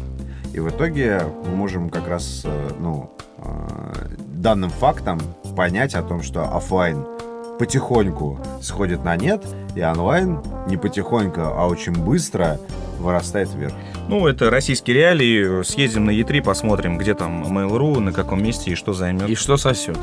И 0.54 0.60
в 0.60 0.70
итоге 0.70 1.22
мы 1.46 1.56
можем 1.56 1.90
как 1.90 2.08
раз 2.08 2.44
э, 2.46 2.70
ну, 2.80 3.12
э, 3.38 4.08
данным 4.18 4.70
фактом 4.70 5.20
понять 5.60 5.94
о 5.94 6.02
том, 6.02 6.24
что 6.24 6.56
оффлайн 6.56 7.06
потихоньку 7.60 8.40
сходит 8.62 9.04
на 9.04 9.18
нет, 9.18 9.44
и 9.76 9.82
онлайн 9.82 10.40
не 10.68 10.78
потихоньку, 10.78 11.42
а 11.42 11.68
очень 11.68 11.92
быстро 11.92 12.58
вырастает 12.98 13.54
вверх. 13.54 13.74
Ну, 14.08 14.26
это 14.26 14.50
российские 14.50 14.96
реалии. 14.96 15.62
Съездим 15.64 16.06
на 16.06 16.12
E3, 16.12 16.42
посмотрим, 16.42 16.98
где 16.98 17.14
там 17.14 17.44
Mail.ru, 17.44 18.00
на 18.00 18.14
каком 18.14 18.42
месте 18.42 18.72
и 18.72 18.76
что 18.76 18.94
займет. 18.94 19.28
И 19.28 19.36
что 19.36 19.58
сосет? 19.58 19.98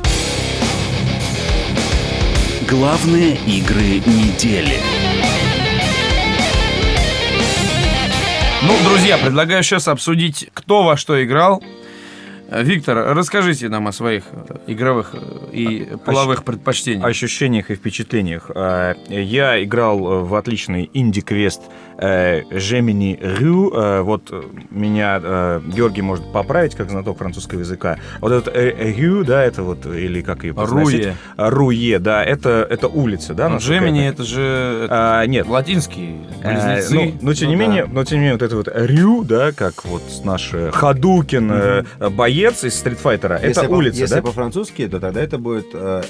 Главные 2.69 3.37
игры 3.47 4.03
недели. 4.05 4.77
Ну, 8.63 8.75
друзья, 8.91 9.17
предлагаю 9.17 9.63
сейчас 9.63 9.89
обсудить, 9.89 10.51
кто 10.53 10.83
во 10.83 10.99
что 10.99 11.25
играл. 11.25 11.63
Виктор, 12.51 13.15
расскажите 13.15 13.69
нам 13.69 13.89
о 13.89 13.93
своих 13.93 14.25
э, 14.33 14.59
игровых 14.69 15.15
э, 15.15 15.49
и 15.53 15.89
половых 16.05 16.45
предпочтениях. 16.45 17.05
ощущениях 17.05 17.71
и 17.71 17.75
впечатлениях. 17.75 18.51
А, 18.55 18.95
Я 19.09 19.63
играл 19.63 19.99
э, 19.99 20.23
в 20.23 20.35
отличный 20.35 20.89
инди-квест 20.93 21.63
э, 21.99 22.43
Gemini 22.51 23.19
Rue. 23.21 23.71
Э, 23.75 24.03
Вот 24.03 24.29
э, 24.31 24.43
меня 24.71 25.61
Георгий 25.67 26.03
может 26.03 26.33
поправить, 26.33 26.75
как 26.75 26.91
знаток 26.91 27.19
французского 27.19 27.61
языка. 27.61 27.99
Вот 28.21 28.33
этот 28.33 28.55
Rue, 28.55 29.25
да, 29.25 29.43
это 29.45 29.63
вот, 29.63 29.87
или 29.87 30.23
как 30.23 30.45
ее 30.45 30.55
произносить? 30.55 31.05
Руе. 31.05 31.17
А, 31.37 31.51
Руе, 31.51 31.99
да, 31.99 32.25
это, 32.25 32.67
это 32.69 32.89
улица, 32.89 33.35
да? 33.35 33.49
Ну, 33.49 33.55
насколько 33.55 33.79
Джемини 33.81 33.99
я 34.01 34.09
это 34.09 34.23
же 34.25 34.83
это 34.85 35.21
А, 35.21 35.27
нет, 35.27 35.47
латинские 35.47 36.17
Э, 36.43 36.53
близнецы. 36.53 36.95
ну, 36.95 37.13
но 37.23 37.35
тем 37.35 37.49
не 37.51 37.57
Ну, 37.57 37.63
да. 37.63 37.67
менее, 37.69 37.87
но 37.87 38.05
тем 38.05 38.19
не 38.19 38.25
менее, 38.25 38.35
вот 38.35 38.43
это 38.43 38.57
вот 38.57 38.69
Рю, 38.75 39.25
да, 39.25 39.53
как 39.53 39.85
вот 39.85 40.03
наш 40.25 40.53
Хадукин, 40.73 41.51
э, 41.53 41.85
боец 42.11 42.65
из 42.65 42.75
стритфайтера, 42.79 43.35
это 43.35 43.69
улица, 43.69 44.01
Если 44.01 44.15
да? 44.17 44.23
по-французски, 44.23 44.87
то 44.89 45.01
тогда 45.01 45.21
это 45.23 45.39
будет 45.39 45.67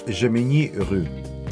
Жемини 0.07 0.73
Рю. 0.91 1.07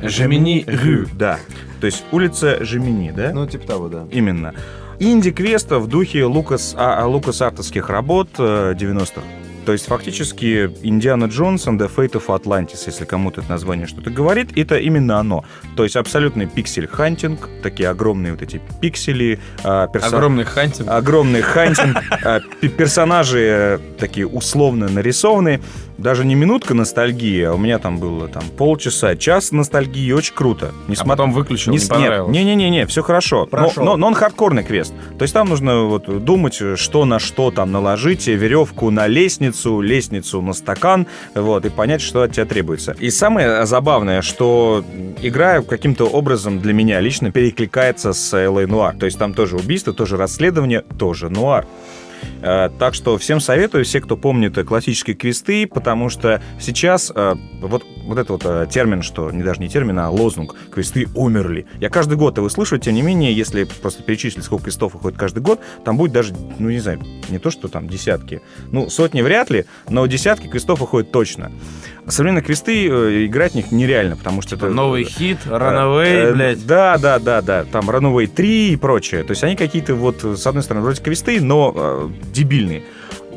Жемини 0.08 0.64
Рю. 0.66 1.06
да. 1.14 1.38
То 1.80 1.86
есть 1.86 2.04
улица 2.12 2.64
Жемини, 2.64 3.10
да? 3.10 3.32
Ну, 3.32 3.46
типа 3.46 3.66
того, 3.66 3.88
да. 3.88 4.06
Именно. 4.10 4.54
Инди-квеста 5.00 5.78
в 5.80 5.88
духе 5.88 6.24
Лукас, 6.24 6.74
а, 6.78 7.04
Лукас 7.06 7.42
Артовских 7.42 7.90
работ 7.90 8.28
э, 8.38 8.74
90-х. 8.78 9.22
То 9.64 9.72
есть 9.72 9.86
фактически 9.86 10.70
Индиана 10.82 11.24
Джонс 11.24 11.66
and 11.66 11.78
the 11.78 11.90
Fate 11.94 12.12
of 12.12 12.26
Atlantis, 12.26 12.82
если 12.86 13.04
кому-то 13.04 13.40
это 13.40 13.50
название 13.50 13.86
что-то 13.86 14.10
говорит, 14.10 14.56
это 14.56 14.76
именно 14.76 15.18
оно. 15.18 15.44
То 15.76 15.84
есть 15.84 15.96
абсолютный 15.96 16.46
pixel-hunting, 16.46 17.48
такие 17.62 17.88
огромные 17.88 18.32
вот 18.32 18.42
эти 18.42 18.60
пиксели, 18.80 19.40
а, 19.62 19.86
перса- 19.88 20.06
Огромный 20.16 20.44
hunting. 20.44 20.88
огромный 20.90 21.40
hunting, 21.42 21.96
а, 22.24 22.40
пе- 22.60 22.68
персонажи 22.68 23.40
э, 23.40 23.78
такие 23.98 24.26
условно 24.26 24.88
нарисованные, 24.88 25.60
даже 25.96 26.24
не 26.24 26.34
минутка 26.34 26.74
ностальгии, 26.74 27.42
а 27.44 27.54
у 27.54 27.58
меня 27.58 27.78
там 27.78 27.98
было 27.98 28.26
там 28.28 28.42
полчаса, 28.58 29.14
час 29.16 29.52
ностальгии, 29.52 30.10
очень 30.12 30.34
круто. 30.34 30.72
А 30.86 30.90
Несмотря- 30.90 31.10
потом 31.12 31.32
выключил, 31.32 31.70
не, 31.72 31.78
не, 31.78 31.82
нет, 31.84 31.88
понравилось. 31.90 32.32
не-не-не, 32.36 32.86
все 32.86 33.02
хорошо. 33.02 33.40
Но, 33.40 33.46
Прошел. 33.46 33.84
но- 33.84 33.96
но 33.96 34.08
он 34.08 34.14
хардкорный 34.14 34.64
квест. 34.64 34.92
То 35.18 35.22
есть 35.22 35.32
там 35.32 35.48
нужно 35.48 35.84
вот 35.84 36.24
думать, 36.24 36.60
что 36.76 37.04
на 37.04 37.18
что 37.18 37.50
там 37.50 37.70
наложить, 37.72 38.26
веревку 38.26 38.90
на 38.90 39.06
лестницу, 39.06 39.53
лестницу 39.80 40.40
на 40.42 40.52
стакан, 40.52 41.06
вот, 41.34 41.64
и 41.66 41.70
понять, 41.70 42.00
что 42.00 42.22
от 42.22 42.32
тебя 42.32 42.44
требуется. 42.44 42.96
И 42.98 43.10
самое 43.10 43.66
забавное, 43.66 44.22
что 44.22 44.84
игра 45.22 45.62
каким-то 45.62 46.04
образом 46.06 46.60
для 46.60 46.72
меня 46.72 47.00
лично 47.00 47.30
перекликается 47.30 48.12
с 48.12 48.34
LA 48.34 48.66
Noir. 48.66 48.98
То 48.98 49.06
есть 49.06 49.18
там 49.18 49.34
тоже 49.34 49.56
убийство, 49.56 49.92
тоже 49.92 50.16
расследование, 50.16 50.82
тоже 50.98 51.28
нуар. 51.28 51.66
Э, 52.42 52.70
Так 52.78 52.94
что 52.94 53.16
всем 53.18 53.40
советую, 53.40 53.84
все, 53.84 54.00
кто 54.00 54.16
помнит 54.16 54.56
э, 54.58 54.64
классические 54.64 55.16
квесты, 55.16 55.66
потому 55.66 56.08
что 56.08 56.42
сейчас 56.60 57.12
э, 57.14 57.34
вот, 57.60 57.84
вот 58.06 58.18
этот 58.18 58.30
вот 58.30 58.42
э, 58.44 58.66
термин, 58.70 59.02
что 59.02 59.30
не 59.30 59.42
даже 59.42 59.60
не 59.60 59.68
термин, 59.68 59.98
а 59.98 60.10
лозунг, 60.10 60.54
квесты 60.70 61.06
умерли. 61.14 61.66
Я 61.80 61.90
каждый 61.90 62.16
год 62.16 62.36
его 62.36 62.48
слышу, 62.48 62.78
тем 62.78 62.94
не 62.94 63.02
менее, 63.02 63.32
если 63.32 63.64
просто 63.64 64.02
перечислить, 64.02 64.44
сколько 64.44 64.64
квестов 64.64 64.94
выходит 64.94 65.18
каждый 65.18 65.42
год, 65.42 65.60
там 65.84 65.96
будет 65.96 66.12
даже, 66.12 66.34
ну 66.58 66.70
не 66.70 66.80
знаю, 66.80 67.00
не 67.28 67.38
то, 67.38 67.50
что 67.50 67.68
там 67.68 67.88
десятки, 67.88 68.42
ну 68.70 68.88
сотни 68.90 69.22
вряд 69.22 69.50
ли, 69.50 69.64
но 69.88 70.06
десятки 70.06 70.46
квестов 70.46 70.80
выходит 70.80 71.10
точно. 71.10 71.52
Современные 72.06 72.42
квесты, 72.42 72.86
э, 72.86 73.26
играть 73.26 73.52
в 73.52 73.54
них 73.54 73.72
нереально, 73.72 74.16
потому 74.16 74.42
что 74.42 74.56
это... 74.56 74.68
Новый 74.68 75.04
хит, 75.04 75.38
Э, 75.46 75.48
Runaway, 75.48 76.32
блядь. 76.32 76.66
Да, 76.66 76.98
да, 76.98 77.18
да, 77.18 77.42
да. 77.42 77.64
Там 77.64 77.88
Runaway 77.90 78.26
3 78.26 78.72
и 78.72 78.76
прочее. 78.76 79.22
То 79.24 79.30
есть 79.30 79.44
они 79.44 79.56
какие-то 79.56 79.94
вот, 79.94 80.22
с 80.22 80.46
одной 80.46 80.62
стороны, 80.62 80.84
вроде 80.84 81.02
квесты, 81.02 81.40
но 81.40 81.72
э, 81.74 82.08
дебильные. 82.32 82.82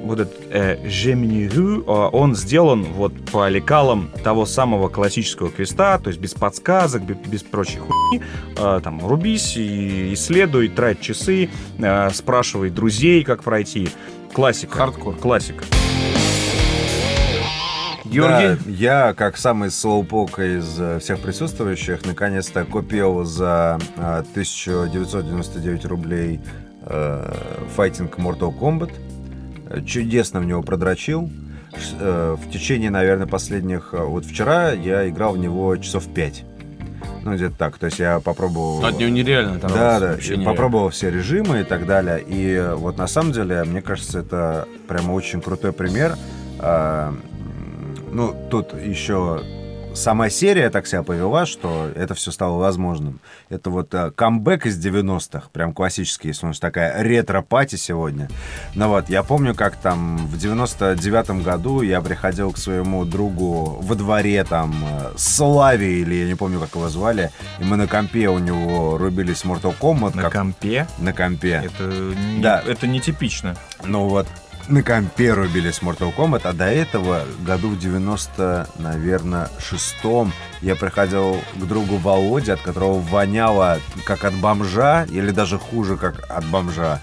Вот 0.08 0.20
этот 0.20 0.38
э, 0.50 0.78
э, 0.86 1.82
он 1.88 2.36
сделан 2.36 2.84
вот 2.84 3.13
по 3.32 3.48
лекалам 3.50 4.10
того 4.24 4.46
самого 4.46 4.89
классического 4.89 5.50
квеста, 5.50 6.00
то 6.02 6.10
есть 6.10 6.20
без 6.20 6.34
подсказок, 6.34 7.04
без, 7.04 7.17
без 7.17 7.43
прочей 7.43 7.80
хуйни. 7.80 8.24
Э, 8.58 8.80
там, 8.84 9.06
рубись 9.06 9.58
и 9.58 10.13
исследуй, 10.13 10.70
трать 10.70 11.02
часы, 11.02 11.50
э, 11.78 12.10
спрашивай 12.12 12.70
друзей, 12.70 13.24
как 13.24 13.43
пройти. 13.43 13.89
Классика. 14.34 14.78
Хардкор. 14.78 15.15
Классика. 15.15 15.63
Георгий? 18.10 18.58
Да, 18.63 18.72
я, 18.72 19.13
как 19.13 19.38
самый 19.38 19.70
слоупок 19.72 20.39
из 20.39 20.80
э, 20.80 21.00
всех 21.00 21.20
присутствующих, 21.20 22.06
наконец-то 22.06 22.63
купил 22.65 23.24
за 23.24 23.80
э, 23.98 24.24
1999 24.32 25.86
рублей 25.86 26.39
э, 26.84 27.34
файтинг 27.76 28.17
Mortal 28.17 28.58
Kombat. 28.58 28.91
Чудесно 29.86 30.39
в 30.39 30.45
него 30.45 30.62
продрочил. 30.62 31.30
Э, 31.99 32.36
В 32.39 32.51
течение, 32.51 32.89
наверное, 32.89 33.27
последних... 33.27 33.93
э, 33.93 34.03
Вот 34.03 34.25
вчера 34.25 34.71
я 34.71 35.08
играл 35.10 35.34
в 35.34 35.38
него 35.38 35.75
часов 35.77 36.08
5. 36.08 36.43
Ну, 37.23 37.36
где-то 37.36 37.56
так. 37.58 37.77
То 37.77 37.88
есть 37.88 37.99
я 37.99 38.19
попробовал... 38.19 38.86
От 38.86 38.97
него 38.99 39.10
нереально 39.10 39.60
там. 39.60 39.71
Да, 39.71 39.99
да, 39.99 40.15
нереально. 40.15 40.45
попробовал 40.45 40.89
все 40.89 41.10
режимы 41.12 41.62
и 41.62 41.63
так 41.63 41.86
далее. 41.86 42.21
И 42.25 42.53
э, 42.53 42.75
вот 42.75 42.97
на 42.97 43.08
самом 43.08 43.32
деле, 43.34 43.63
мне 43.63 43.82
кажется, 43.82 44.19
это 44.19 44.67
прямо 44.88 45.12
очень 45.12 45.41
крутой 45.41 45.73
пример. 45.73 46.15
А, 46.60 47.13
Ну, 48.12 48.34
тут 48.49 48.73
еще 48.73 49.41
сама 49.97 50.29
серия 50.29 50.69
так 50.69 50.88
себя 50.88 51.03
повела, 51.03 51.45
что 51.45 51.89
это 51.95 52.13
все 52.13 52.31
стало 52.31 52.57
возможным. 52.60 53.19
Это 53.49 53.69
вот 53.69 53.93
э, 53.93 54.12
камбэк 54.12 54.65
из 54.67 54.77
90-х, 54.86 55.49
прям 55.51 55.73
классический, 55.73 56.29
если 56.29 56.47
уж 56.47 56.60
такая 56.60 57.01
ретро-пати 57.03 57.75
сегодня. 57.75 58.29
Ну 58.75 58.89
вот, 58.89 59.10
я 59.10 59.23
помню, 59.23 59.55
как 59.55 59.75
там 59.75 60.17
в 60.27 60.36
99-м 60.36 61.43
году 61.43 61.81
я 61.81 62.01
приходил 62.01 62.51
к 62.51 62.57
своему 62.57 63.05
другу 63.05 63.77
во 63.81 63.95
дворе, 63.95 64.43
там, 64.43 64.73
э, 64.88 65.12
Слави, 65.17 66.01
или 66.01 66.15
я 66.15 66.27
не 66.27 66.36
помню, 66.36 66.60
как 66.60 66.75
его 66.75 66.89
звали, 66.89 67.31
и 67.60 67.63
мы 67.63 67.75
на 67.75 67.88
компе 67.88 68.29
у 68.29 68.38
него 68.39 68.97
рубились 68.97 69.43
Mortal 69.43 69.73
Kombat. 69.79 70.15
На 70.15 70.21
как- 70.23 70.33
компе 70.33 70.88
на 70.99 71.13
компе. 71.13 71.63
это 71.65 71.83
не, 71.83 72.41
Да. 72.41 72.62
это 72.65 72.86
нетипично. 72.88 73.55
Ну 73.83 74.07
вот, 74.07 74.27
на 74.67 74.84
компе 74.84 75.32
рубились 75.34 75.80
Mortal 75.82 76.13
Kombat, 76.15 76.41
а 76.43 76.53
до 76.53 76.65
этого 76.65 77.21
году 77.45 77.69
в 77.69 77.80
90, 77.80 78.67
наверное, 78.80 79.49
шестом 79.60 80.34
я 80.62 80.75
приходил 80.75 81.41
к 81.56 81.63
другу 81.65 81.97
Володе, 81.97 82.53
от 82.53 82.62
которого 82.62 82.99
воняло 82.99 83.80
как 84.06 84.23
от 84.25 84.34
бомжа, 84.34 85.06
или 85.10 85.32
даже 85.32 85.58
хуже, 85.58 85.95
как 85.97 86.25
от 86.30 86.45
бомжа. 86.45 86.99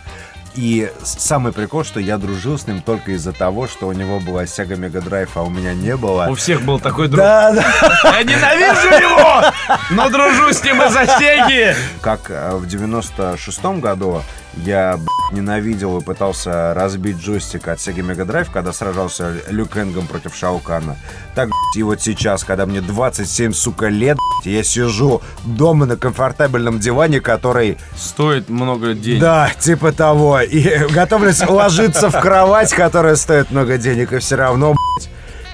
И 0.54 0.88
с- 1.02 1.18
самый 1.20 1.52
прикол, 1.52 1.82
что 1.84 1.98
я 1.98 2.16
дружил 2.16 2.58
с 2.58 2.66
ним 2.68 2.80
только 2.80 3.10
из-за 3.12 3.32
того, 3.32 3.66
что 3.66 3.88
у 3.88 3.92
него 3.92 4.20
была 4.20 4.44
Sega 4.44 4.76
Mega 4.78 5.02
Drive, 5.02 5.30
а 5.34 5.42
у 5.42 5.50
меня 5.50 5.74
не 5.74 5.96
было. 5.96 6.26
У 6.30 6.34
всех 6.36 6.62
был 6.62 6.78
такой 6.78 7.08
друг. 7.08 7.18
Да, 7.18 7.50
да. 7.52 8.18
Я 8.18 8.22
ненавижу 8.22 8.88
его, 8.88 9.42
но 9.90 10.08
дружу 10.10 10.52
с 10.52 10.62
ним 10.62 10.80
из-за 10.82 11.06
стеги. 11.06 11.74
Как 12.00 12.30
э, 12.30 12.54
в 12.54 12.66
96-м 12.66 13.80
году 13.80 14.22
я 14.58 14.98
ненавидел 15.32 15.98
и 15.98 16.04
пытался 16.04 16.74
разбить 16.74 17.18
джойстик 17.18 17.68
от 17.68 17.78
Sega 17.78 18.00
Mega 18.06 18.24
Drive, 18.26 18.48
когда 18.52 18.72
сражался 18.72 19.32
Лю 19.48 19.66
Кэнгом 19.66 20.06
против 20.06 20.34
Шаукана. 20.34 20.96
Так, 21.34 21.50
и 21.76 21.82
вот 21.82 22.00
сейчас, 22.00 22.44
когда 22.44 22.66
мне 22.66 22.80
27, 22.80 23.52
сука, 23.52 23.88
лет, 23.88 24.16
я 24.44 24.62
сижу 24.62 25.22
дома 25.44 25.86
на 25.86 25.96
комфортабельном 25.96 26.78
диване, 26.78 27.20
который, 27.20 27.78
Стоит 27.96 28.48
много 28.48 28.94
денег. 28.94 29.20
да, 29.20 29.50
типа 29.58 29.92
того, 29.92 30.40
и 30.40 30.86
готовлюсь 30.92 31.40
ложиться 31.46 32.10
в 32.10 32.20
кровать, 32.20 32.72
которая 32.72 33.16
стоит 33.16 33.50
много 33.50 33.76
денег, 33.78 34.12
и 34.12 34.18
все 34.18 34.36
равно, 34.36 34.74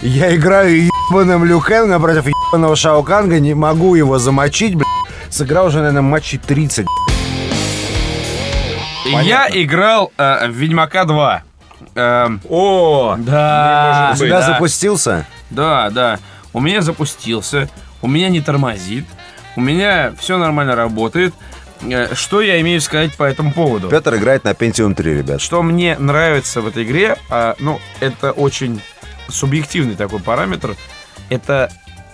я 0.03 0.35
играю 0.35 0.87
ебаным 1.11 1.45
Лю 1.45 1.61
Кэнгом 1.61 2.03
против 2.03 2.27
ебаного 2.27 2.77
Шауканга, 2.77 3.41
не 3.41 3.55
могу 3.55 3.95
его 3.95 4.19
замочить, 4.19 4.75
блядь. 4.75 4.87
Сыграл 5.31 5.67
уже, 5.67 5.79
наверное, 5.79 6.03
матчей 6.03 6.39
30, 6.39 6.87
Я 9.23 9.49
играл 9.53 10.12
э, 10.16 10.49
в 10.49 10.53
Ведьмака 10.53 11.05
2. 11.05 11.42
Эм, 11.94 12.40
О, 12.49 13.16
да. 13.18 14.11
У 14.14 14.16
тебя 14.18 14.40
да, 14.40 14.46
запустился? 14.46 15.27
да, 15.51 15.90
да. 15.90 16.18
У 16.53 16.61
меня 16.61 16.83
запустился, 16.83 17.68
у 18.03 18.09
меня 18.09 18.29
не 18.29 18.40
тормозит, 18.40 19.07
у 19.57 19.61
меня 19.61 20.12
все 20.18 20.37
нормально 20.37 20.75
работает. 20.77 21.35
Э, 21.83 22.14
Что 22.14 22.40
я 22.42 22.61
имею 22.61 22.81
сказать 22.81 23.16
по 23.16 23.25
этому 23.25 23.53
поводу? 23.53 23.88
Петр 23.88 24.16
играет 24.16 24.44
на 24.44 24.51
Pentium 24.51 24.94
3, 24.94 25.14
ребят. 25.14 25.40
Что 25.40 25.62
мне 25.62 25.96
нравится 25.99 26.61
в 26.61 26.66
этой 26.68 26.85
игре, 26.85 27.16
а, 27.31 27.55
ну, 27.59 27.81
это 28.01 28.33
очень 28.33 28.81
субъективный 29.29 29.94
такой 29.94 30.20
параметр, 30.20 30.77
это 31.29 31.70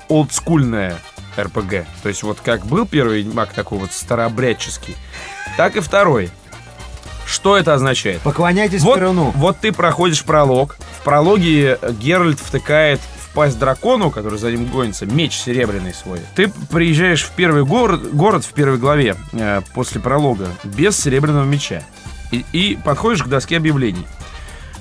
олдскульная 0.09 0.97
РПГ. 1.39 1.87
То 2.03 2.09
есть 2.09 2.23
вот 2.23 2.39
как 2.41 2.67
был 2.67 2.87
первый 2.87 3.19
Ведьмак 3.23 3.53
такой 3.53 3.79
вот 3.79 3.93
старообрядческий, 3.93 4.97
так 5.57 5.77
и 5.77 5.81
второй. 5.81 6.31
Что 7.27 7.57
это 7.57 7.75
означает? 7.75 8.21
Поклоняйтесь 8.23 8.83
Вот, 8.83 8.99
Перуну. 8.99 9.33
вот 9.35 9.59
ты 9.59 9.73
проходишь 9.73 10.25
пролог. 10.25 10.77
В 11.01 11.05
прологе 11.05 11.79
Геральт 12.01 12.39
втыкает 12.39 13.01
в 13.01 13.35
пасть 13.35 13.59
дракону, 13.59 14.11
который 14.11 14.39
за 14.39 14.51
ним 14.51 14.67
гонится, 14.67 15.07
меч 15.07 15.37
серебряный 15.37 15.93
свой. 15.93 16.21
Ты 16.35 16.49
приезжаешь 16.71 17.25
в 17.25 17.33
первый 17.33 17.65
город, 17.65 18.15
город 18.15 18.45
в 18.45 18.53
первой 18.53 18.79
главе 18.79 19.17
э, 19.33 19.61
после 19.75 20.01
пролога 20.01 20.49
без 20.65 20.99
серебряного 20.99 21.45
меча. 21.45 21.83
И, 22.33 22.45
и 22.53 22.79
подходишь 22.85 23.23
к 23.23 23.29
доске 23.29 23.57
объявлений. 23.57 24.07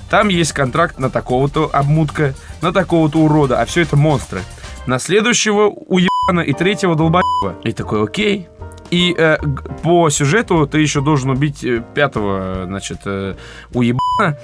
Там 0.08 0.28
есть 0.28 0.52
контракт 0.52 0.98
на 0.98 1.10
такого-то 1.10 1.68
обмутка, 1.72 2.34
на 2.62 2.72
такого-то 2.72 3.18
урода, 3.18 3.60
а 3.60 3.66
все 3.66 3.82
это 3.82 3.96
монстры. 3.96 4.40
На 4.86 5.00
следующего 5.00 5.66
уебана 5.68 6.40
и 6.40 6.52
третьего 6.52 6.94
долбоеба. 6.94 7.56
И 7.64 7.72
такой, 7.72 8.04
окей. 8.04 8.48
И 8.90 9.14
э, 9.16 9.38
по 9.82 10.10
сюжету 10.10 10.66
ты 10.66 10.78
еще 10.80 11.00
должен 11.00 11.30
убить 11.30 11.64
э, 11.64 11.82
пятого, 11.94 12.64
значит, 12.66 12.98
э, 13.04 13.34
уебана. 13.72 14.38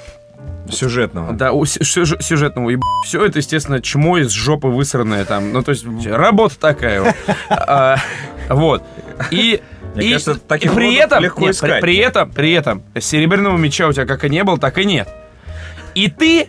сюжетного. 0.68 1.33
Да, 1.33 1.52
у 1.52 1.64
сю- 1.64 1.85
сюж- 1.85 2.20
сюжетного 2.20 2.66
уеб... 2.66 2.81
Все 3.05 3.24
это, 3.24 3.38
естественно, 3.38 3.81
чмо 3.81 4.18
из 4.18 4.31
жопы 4.31 4.68
высранное 4.68 5.24
там. 5.24 5.52
Ну, 5.52 5.62
то 5.62 5.70
есть, 5.70 5.87
работа 6.07 6.59
такая. 6.59 7.02
вот. 7.02 7.14
А, 7.48 7.96
Вот. 8.48 8.83
И... 9.31 9.61
Мне 9.94 10.07
и, 10.07 10.12
кажется, 10.12 10.40
и 10.57 10.68
при 10.68 10.94
этом, 10.94 11.22
легко 11.22 11.42
нет, 11.42 11.61
при, 11.61 11.68
искать. 11.68 11.81
при 11.83 11.96
этом, 11.98 12.31
при 12.33 12.52
этом, 12.52 12.83
серебряного 12.98 13.59
меча 13.59 13.87
у 13.87 13.92
тебя 13.92 14.07
как 14.07 14.24
и 14.24 14.31
не 14.31 14.42
было, 14.42 14.57
так 14.59 14.78
и 14.78 14.87
нет. 14.87 15.07
И 15.94 16.09
ты 16.09 16.48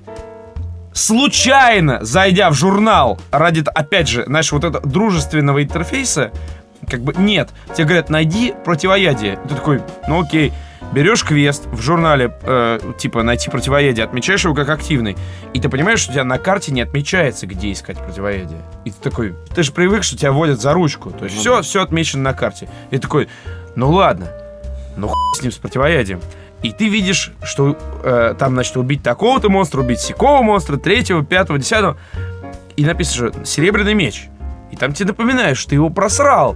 случайно, 0.93 1.99
зайдя 2.03 2.49
в 2.49 2.53
журнал, 2.53 3.19
ради, 3.31 3.61
опять 3.75 4.07
же, 4.07 4.23
знаешь, 4.25 4.49
вот 4.53 4.63
этого 4.63 4.87
дружественного 4.87 5.61
интерфейса, 5.61 6.31
как 6.89 7.01
бы 7.01 7.13
нет. 7.17 7.49
Тебе 7.73 7.85
говорят, 7.85 8.09
найди 8.09 8.53
противоядие. 8.63 9.39
И 9.45 9.47
ты 9.47 9.55
такой, 9.55 9.81
ну 10.07 10.21
окей. 10.21 10.53
Берешь 10.91 11.23
квест 11.23 11.65
в 11.71 11.81
журнале, 11.81 12.37
э, 12.43 12.79
типа, 12.99 13.23
найти 13.23 13.49
противоядие, 13.49 14.05
отмечаешь 14.05 14.43
его 14.43 14.53
как 14.53 14.69
активный, 14.69 15.17
и 15.51 15.59
ты 15.59 15.67
понимаешь, 15.67 15.99
что 15.99 16.11
у 16.11 16.13
тебя 16.13 16.23
на 16.23 16.37
карте 16.37 16.71
не 16.71 16.81
отмечается, 16.81 17.47
где 17.47 17.71
искать 17.71 17.97
противоядие. 17.97 18.61
И 18.85 18.91
ты 18.91 18.97
такой, 19.01 19.33
ты 19.55 19.63
же 19.63 19.71
привык, 19.71 20.03
что 20.03 20.17
тебя 20.17 20.31
водят 20.31 20.61
за 20.61 20.71
ручку. 20.71 21.09
То 21.09 21.25
есть 21.25 21.37
все, 21.37 21.63
все 21.63 21.81
отмечено 21.81 22.21
на 22.21 22.33
карте. 22.33 22.69
И 22.91 22.97
ты 22.97 23.01
такой, 23.01 23.27
ну 23.75 23.89
ладно, 23.89 24.27
ну 24.95 25.07
хуй 25.07 25.15
с 25.35 25.41
ним, 25.41 25.51
с 25.51 25.55
противоядием. 25.55 26.21
И 26.61 26.71
ты 26.71 26.87
видишь, 26.89 27.31
что 27.43 27.75
э, 28.03 28.35
там, 28.37 28.53
значит, 28.53 28.77
убить 28.77 29.01
такого-то 29.03 29.49
монстра, 29.49 29.81
убить 29.81 29.99
сякого 29.99 30.43
монстра, 30.43 30.77
третьего, 30.77 31.25
пятого, 31.25 31.57
десятого. 31.57 31.97
И 32.77 32.85
написано, 32.85 33.31
что 33.31 33.45
серебряный 33.45 33.95
меч. 33.95 34.27
И 34.71 34.75
там 34.75 34.93
тебе 34.93 35.07
напоминают, 35.07 35.57
что 35.57 35.69
ты 35.69 35.75
его 35.75 35.89
просрал, 35.89 36.55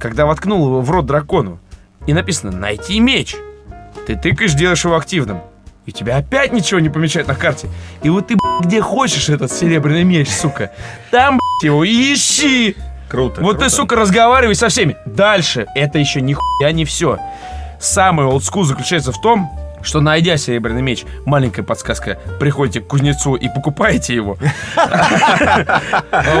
когда 0.00 0.26
воткнул 0.26 0.66
его 0.66 0.80
в 0.80 0.90
рот 0.90 1.06
дракону. 1.06 1.60
И 2.06 2.12
написано, 2.12 2.50
найти 2.50 2.98
меч. 2.98 3.36
Ты 4.06 4.16
тыкаешь, 4.16 4.54
делаешь 4.54 4.84
его 4.84 4.96
активным. 4.96 5.42
И 5.86 5.92
тебя 5.92 6.16
опять 6.16 6.52
ничего 6.52 6.80
не 6.80 6.88
помечает 6.88 7.28
на 7.28 7.34
карте. 7.34 7.68
И 8.02 8.10
вот 8.10 8.28
ты, 8.28 8.36
где 8.60 8.80
хочешь 8.80 9.28
этот 9.28 9.52
серебряный 9.52 10.04
меч, 10.04 10.28
сука. 10.28 10.72
Там, 11.10 11.38
его 11.62 11.84
и 11.84 12.14
ищи. 12.14 12.76
Круто. 13.08 13.40
Вот 13.40 13.56
круто. 13.56 13.68
ты, 13.68 13.70
сука, 13.70 13.96
разговаривай 13.96 14.54
со 14.54 14.68
всеми. 14.68 14.96
Дальше. 15.04 15.66
Это 15.74 15.98
еще 15.98 16.20
нихуя 16.20 16.72
не 16.72 16.84
все. 16.84 17.18
Самый 17.80 18.26
олдскул 18.26 18.64
заключается 18.64 19.12
в 19.12 19.20
том, 19.20 19.50
что 19.82 20.00
найдя 20.00 20.36
серебряный 20.36 20.82
меч, 20.82 21.04
маленькая 21.26 21.62
подсказка, 21.62 22.18
приходите 22.38 22.80
к 22.80 22.86
кузнецу 22.88 23.34
и 23.34 23.48
покупаете 23.48 24.14
его. 24.14 24.36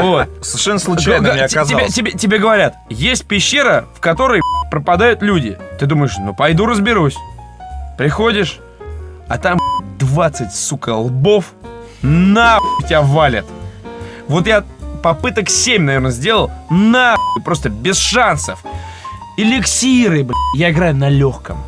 Вот. 0.02 0.28
Совершенно 0.42 0.78
случайно 0.78 1.28
Г- 1.28 1.34
не 1.34 1.40
г- 1.40 1.48
тебе, 1.48 1.60
оказалось. 1.60 1.94
тебе 1.94 2.38
говорят, 2.38 2.74
есть 2.88 3.26
пещера, 3.26 3.86
в 3.94 4.00
которой 4.00 4.40
пропадают 4.70 5.22
люди. 5.22 5.58
Ты 5.78 5.86
думаешь, 5.86 6.14
ну 6.18 6.34
пойду 6.34 6.66
разберусь. 6.66 7.16
Приходишь, 7.98 8.58
а 9.28 9.38
там 9.38 9.58
20, 9.98 10.52
сука, 10.54 10.90
лбов 10.94 11.52
на 12.02 12.58
тебя 12.86 13.02
валят. 13.02 13.44
Вот 14.28 14.46
я 14.46 14.64
попыток 15.02 15.50
7, 15.50 15.82
наверное, 15.82 16.10
сделал. 16.10 16.50
На 16.70 17.16
просто 17.44 17.68
без 17.68 17.98
шансов. 17.98 18.62
Эликсиры, 19.36 20.22
блядь. 20.24 20.36
Я 20.54 20.70
играю 20.70 20.94
на 20.94 21.08
легком. 21.08 21.58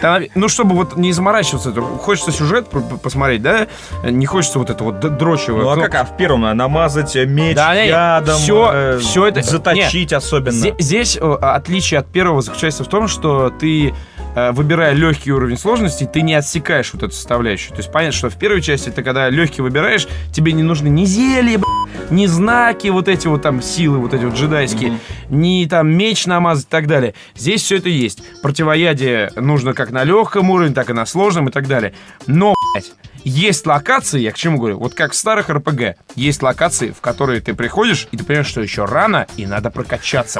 Там, 0.00 0.22
ну, 0.34 0.48
чтобы 0.48 0.74
вот 0.76 0.96
не 0.96 1.12
заморачиваться, 1.12 1.72
хочется 1.72 2.32
сюжет 2.32 2.68
посмотреть, 3.02 3.42
да? 3.42 3.66
Не 4.04 4.26
хочется 4.26 4.58
вот 4.58 4.70
это 4.70 4.84
вот 4.84 5.00
д- 5.00 5.08
дрочевое. 5.10 5.62
Ну 5.64 5.70
а 5.70 5.76
как, 5.76 5.94
а 5.94 6.04
в 6.04 6.16
первом 6.16 6.56
намазать 6.56 7.16
э, 7.16 7.26
меч 7.26 7.56
Да, 7.56 7.74
ядом, 7.74 8.36
всё- 8.36 8.70
э, 8.72 8.98
всё 8.98 9.26
это- 9.26 9.42
заточить 9.42 10.12
особенно. 10.12 10.54
Зе- 10.54 10.74
Здесь 10.78 11.18
э, 11.20 11.34
отличие 11.40 12.00
от 12.00 12.06
первого 12.06 12.42
заключается 12.42 12.84
в 12.84 12.88
том, 12.88 13.08
что 13.08 13.50
ты, 13.50 13.94
э, 14.34 14.52
выбирая 14.52 14.92
легкий 14.92 15.32
уровень 15.32 15.58
сложности, 15.58 16.08
ты 16.10 16.22
не 16.22 16.34
отсекаешь 16.34 16.90
вот 16.92 17.02
эту 17.02 17.12
составляющую. 17.12 17.70
То 17.70 17.78
есть 17.78 17.90
понятно, 17.92 18.16
что 18.16 18.30
в 18.30 18.36
первой 18.36 18.60
части 18.62 18.90
ты 18.90 19.02
когда 19.02 19.28
легкий 19.30 19.62
выбираешь, 19.62 20.06
тебе 20.32 20.52
не 20.52 20.62
нужны 20.62 20.88
ни 20.88 21.04
зелья, 21.04 21.58
б***ь, 21.58 21.77
ни 22.10 22.26
знаки 22.26 22.88
вот 22.88 23.08
эти 23.08 23.26
вот 23.26 23.42
там 23.42 23.62
силы, 23.62 23.98
вот 23.98 24.14
эти 24.14 24.24
вот 24.24 24.34
джедайские, 24.34 24.98
ни 25.28 25.66
там 25.66 25.88
меч 25.88 26.26
намазать 26.26 26.66
и 26.66 26.68
так 26.68 26.86
далее. 26.86 27.14
Здесь 27.36 27.62
все 27.62 27.76
это 27.76 27.88
есть. 27.88 28.22
Противоядие 28.42 29.30
нужно 29.36 29.74
как 29.74 29.90
на 29.90 30.04
легком 30.04 30.50
уровне, 30.50 30.74
так 30.74 30.90
и 30.90 30.92
на 30.92 31.06
сложном 31.06 31.48
и 31.48 31.52
так 31.52 31.66
далее. 31.66 31.94
Но, 32.26 32.54
блядь, 32.72 32.92
есть 33.24 33.66
локации, 33.66 34.20
я 34.20 34.32
к 34.32 34.36
чему 34.36 34.58
говорю, 34.58 34.78
вот 34.78 34.94
как 34.94 35.12
в 35.12 35.14
старых 35.16 35.50
РПГ, 35.50 35.96
есть 36.14 36.42
локации, 36.42 36.90
в 36.90 37.00
которые 37.00 37.40
ты 37.40 37.54
приходишь, 37.54 38.08
и 38.10 38.16
ты 38.16 38.24
понимаешь, 38.24 38.46
что 38.46 38.60
еще 38.60 38.84
рано, 38.84 39.26
и 39.36 39.46
надо 39.46 39.70
прокачаться. 39.70 40.38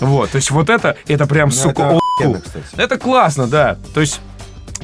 Вот, 0.00 0.30
то 0.30 0.36
есть 0.36 0.50
вот 0.50 0.68
это, 0.68 0.96
это 1.06 1.26
прям, 1.26 1.48
Ну, 1.48 1.54
сука. 1.54 1.98
Это 2.76 2.98
классно, 2.98 3.46
да. 3.46 3.78
То 3.94 4.00
есть, 4.00 4.20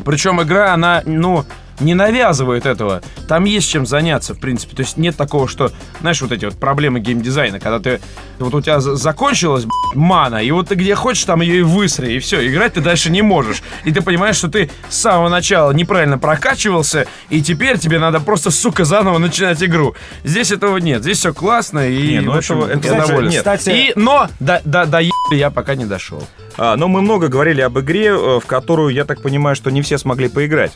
причем 0.05 0.41
игра, 0.41 0.73
она, 0.73 1.03
ну, 1.05 1.45
не 1.81 1.95
навязывает 1.95 2.67
этого. 2.67 3.03
Там 3.29 3.45
есть 3.45 3.69
чем 3.71 3.87
заняться, 3.87 4.35
в 4.35 4.39
принципе. 4.41 4.75
То 4.77 4.83
есть 4.83 4.97
нет 4.97 5.17
такого, 5.17 5.49
что, 5.49 5.71
знаешь, 6.01 6.21
вот 6.23 6.33
эти 6.33 6.45
вот 6.45 6.55
проблемы 6.59 7.01
геймдизайна, 7.01 7.61
когда 7.61 7.79
ты, 7.79 8.01
вот 8.39 8.55
у 8.55 8.61
тебя 8.61 8.81
за- 8.81 8.97
закончилась 8.97 9.65
мана, 9.95 10.37
и 10.43 10.51
вот 10.51 10.69
ты 10.69 10.75
где 10.75 10.95
хочешь, 10.95 11.25
там 11.25 11.41
ее 11.41 11.59
и 11.61 11.63
высри, 11.63 12.17
и 12.17 12.19
все, 12.19 12.47
играть 12.47 12.75
ты 12.75 12.81
дальше 12.81 13.11
не 13.11 13.23
можешь. 13.23 13.63
И 13.85 13.93
ты 13.93 14.01
понимаешь, 14.03 14.37
что 14.37 14.49
ты 14.49 14.71
с 14.89 14.97
самого 14.97 15.29
начала 15.29 15.73
неправильно 15.73 16.19
прокачивался, 16.19 17.07
и 17.31 17.43
теперь 17.43 17.79
тебе 17.79 17.99
надо 17.99 18.21
просто, 18.21 18.51
сука, 18.51 18.85
заново 18.85 19.19
начинать 19.19 19.63
игру. 19.63 19.95
Здесь 20.25 20.51
этого 20.51 20.79
нет, 20.79 21.03
здесь 21.03 21.19
все 21.19 21.33
классно, 21.35 21.89
и, 21.89 22.15
Не, 22.15 22.21
ну 22.21 22.33
в 22.33 22.37
общем, 22.37 22.59
этого- 22.59 22.71
это, 22.71 22.81
кстати, 22.81 23.09
доволен. 23.09 23.29
нет. 23.31 23.69
И, 23.69 23.93
но 23.97 24.29
до, 24.41 24.61
до 24.65 24.99
ебли 25.01 25.39
я 25.39 25.51
пока 25.51 25.75
не 25.75 25.85
дошел. 25.85 26.23
А, 26.59 26.77
Но 26.77 26.89
мы 26.89 27.01
много 27.01 27.29
говорили 27.29 27.61
об 27.61 27.79
игре, 27.79 28.07
э, 28.09 28.41
в 28.41 28.47
которую, 28.47 28.93
я 28.93 29.05
так 29.05 29.23
понимаю, 29.23 29.55
что 29.57 29.71
не 29.71 29.81
все 29.81 29.97
смогли 29.97 30.29
поиграть. 30.29 30.73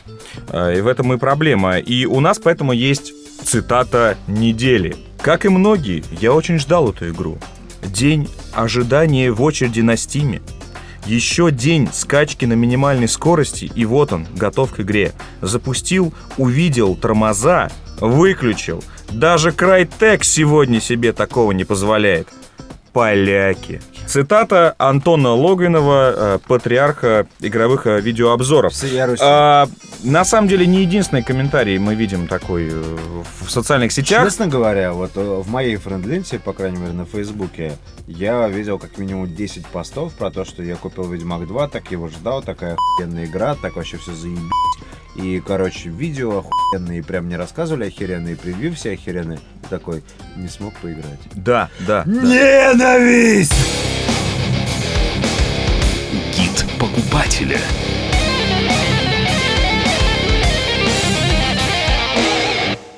А, 0.49 0.71
И 0.71 0.81
в 0.81 0.87
этом 0.87 1.13
и 1.13 1.17
проблема. 1.17 1.77
И 1.77 2.05
у 2.05 2.19
нас 2.21 2.39
поэтому 2.39 2.71
есть 2.71 3.13
цитата 3.43 4.17
недели. 4.27 4.95
Как 5.21 5.45
и 5.45 5.49
многие, 5.49 6.03
я 6.19 6.33
очень 6.33 6.57
ждал 6.57 6.89
эту 6.89 7.09
игру. 7.09 7.37
День 7.83 8.29
ожидания 8.53 9.31
в 9.31 9.41
очереди 9.41 9.81
на 9.81 9.97
стиме. 9.97 10.41
Еще 11.05 11.51
день 11.51 11.89
скачки 11.91 12.45
на 12.45 12.53
минимальной 12.53 13.09
скорости, 13.09 13.69
и 13.75 13.83
вот 13.83 14.13
он, 14.13 14.25
готов 14.35 14.73
к 14.73 14.79
игре. 14.79 15.11
Запустил, 15.41 16.13
увидел 16.37 16.95
тормоза, 16.95 17.69
выключил. 17.99 18.81
Даже 19.09 19.51
Крайтек 19.51 20.23
сегодня 20.23 20.79
себе 20.79 21.11
такого 21.11 21.51
не 21.51 21.65
позволяет. 21.65 22.29
Поляки. 22.93 23.81
Цитата 24.07 24.75
Антона 24.77 25.33
Логвинова, 25.33 26.13
э, 26.15 26.39
патриарха 26.47 27.25
игровых 27.39 27.87
э, 27.87 28.01
видеообзоров. 28.01 28.73
А, 29.21 29.67
на 30.03 30.25
самом 30.25 30.47
деле 30.47 30.67
не 30.67 30.81
единственный 30.81 31.23
комментарий 31.23 31.77
мы 31.77 31.95
видим 31.95 32.27
такой 32.27 32.69
э, 32.69 32.95
в 33.41 33.49
социальных 33.49 33.91
сетях. 33.91 34.23
Честно 34.25 34.47
говоря, 34.47 34.93
вот 34.93 35.15
в 35.15 35.49
моей 35.49 35.77
френдленте, 35.77 36.39
по 36.39 36.53
крайней 36.53 36.77
мере 36.77 36.93
на 36.93 37.05
Фейсбуке, 37.05 37.73
я 38.07 38.47
видел 38.47 38.77
как 38.77 38.97
минимум 38.97 39.33
10 39.33 39.65
постов 39.67 40.13
про 40.13 40.29
то, 40.31 40.45
что 40.45 40.61
я 40.63 40.75
купил 40.75 41.09
Ведьмак 41.09 41.47
2, 41.47 41.67
так 41.69 41.91
его 41.91 42.07
ждал, 42.09 42.43
такая 42.43 42.75
охуенная 42.75 43.25
игра, 43.25 43.55
так 43.55 43.75
вообще 43.75 43.97
все 43.97 44.13
заебись. 44.13 44.41
И, 45.15 45.41
короче, 45.45 45.89
видео 45.89 46.39
охуенные, 46.39 47.03
прям 47.03 47.25
мне 47.25 47.37
рассказывали 47.37 47.85
охеренные, 47.85 48.35
превью 48.35 48.73
все 48.73 48.93
охеренные. 48.93 49.39
Такой, 49.69 50.03
не 50.35 50.47
смог 50.47 50.73
поиграть. 50.81 51.19
Да, 51.35 51.69
да. 51.87 52.03
Ненависть! 52.05 53.53
Покупателя. 56.93 57.59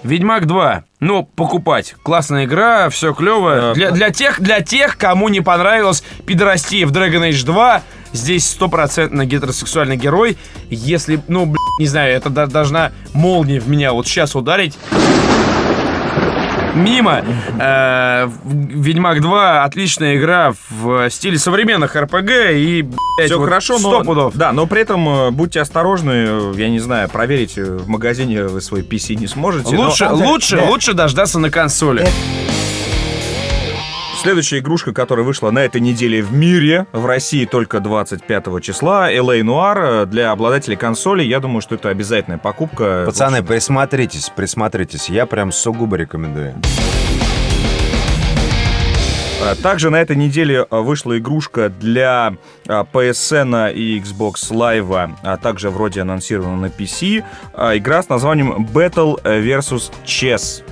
Ведьмак 0.03 0.45
2. 0.45 0.83
Ну, 0.99 1.23
покупать. 1.23 1.95
Классная 2.03 2.45
игра, 2.45 2.89
все 2.89 3.13
клево. 3.13 3.71
Для, 3.73 3.89
для, 3.91 4.11
тех, 4.11 4.39
для 4.39 4.61
тех, 4.61 4.97
кому 4.97 5.29
не 5.29 5.41
понравилось 5.41 6.03
пидорастия 6.27 6.85
в 6.85 6.91
Dragon 6.91 7.27
Age 7.29 7.43
2, 7.43 7.81
здесь 8.13 8.47
стопроцентно 8.47 9.25
гетеросексуальный 9.25 9.97
герой. 9.97 10.37
Если, 10.69 11.19
ну, 11.27 11.45
блядь, 11.45 11.57
не 11.79 11.87
знаю, 11.87 12.13
это 12.15 12.29
до- 12.29 12.45
должна 12.45 12.91
молния 13.13 13.59
в 13.59 13.67
меня 13.67 13.93
вот 13.93 14.05
сейчас 14.07 14.35
ударить. 14.35 14.77
Мимо. 16.75 17.23
Э, 17.59 18.27
Ведьмак 18.45 19.21
2 19.21 19.63
отличная 19.63 20.17
игра 20.17 20.53
в 20.69 21.09
стиле 21.09 21.37
современных 21.39 21.95
РПГ 21.95 22.29
и, 22.51 22.81
блядь, 23.17 23.27
Все 23.29 23.37
вот 23.39 23.45
хорошо, 23.45 23.79
но, 23.79 24.03
пудов. 24.03 24.35
да, 24.35 24.51
но 24.51 24.67
при 24.67 24.81
этом 24.81 25.07
э, 25.07 25.31
будьте 25.31 25.61
осторожны, 25.61 26.53
я 26.55 26.69
не 26.69 26.79
знаю, 26.79 27.09
проверить 27.09 27.57
э, 27.57 27.63
в 27.63 27.87
магазине 27.87 28.43
вы 28.43 28.61
свой 28.61 28.81
PC 28.81 29.15
не 29.15 29.27
сможете. 29.27 29.75
но- 29.75 29.83
Лучше, 29.87 30.09
лучше, 30.09 30.61
лучше 30.61 30.93
дождаться 30.93 31.39
на 31.39 31.49
консоли. 31.49 32.05
Следующая 34.25 34.57
игрушка, 34.57 34.91
которая 34.91 35.23
вышла 35.23 35.51
на 35.51 35.59
этой 35.59 35.79
неделе 35.79 36.23
в 36.23 36.33
мире, 36.33 36.87
в 36.93 37.05
России 37.05 37.45
только 37.45 37.79
25 37.79 38.59
числа, 38.59 39.13
LA 39.13 39.41
Noir, 39.41 40.07
для 40.07 40.31
обладателей 40.31 40.75
консоли, 40.75 41.21
я 41.21 41.39
думаю, 41.39 41.61
что 41.61 41.75
это 41.75 41.89
обязательная 41.89 42.39
покупка. 42.39 43.03
Пацаны, 43.05 43.43
присмотритесь, 43.43 44.31
присмотритесь. 44.35 45.09
Я 45.09 45.27
прям 45.27 45.51
сугубо 45.51 45.95
рекомендую. 45.95 46.55
А, 49.43 49.53
Также 49.61 49.91
на 49.91 50.01
этой 50.01 50.15
неделе 50.15 50.65
а, 50.71 50.81
вышла 50.81 51.19
игрушка 51.19 51.69
для 51.69 52.33
PSN 52.65 53.73
и 53.73 53.99
Xbox 53.99 54.49
Live, 54.49 55.15
а 55.21 55.37
также 55.37 55.69
вроде 55.69 56.01
анонсирована 56.01 56.57
на 56.57 56.65
PC. 56.65 57.23
Игра 57.77 58.01
с 58.01 58.09
названием 58.09 58.67
Battle 58.73 59.21
vs 59.21 59.91
Chess. 60.03 60.63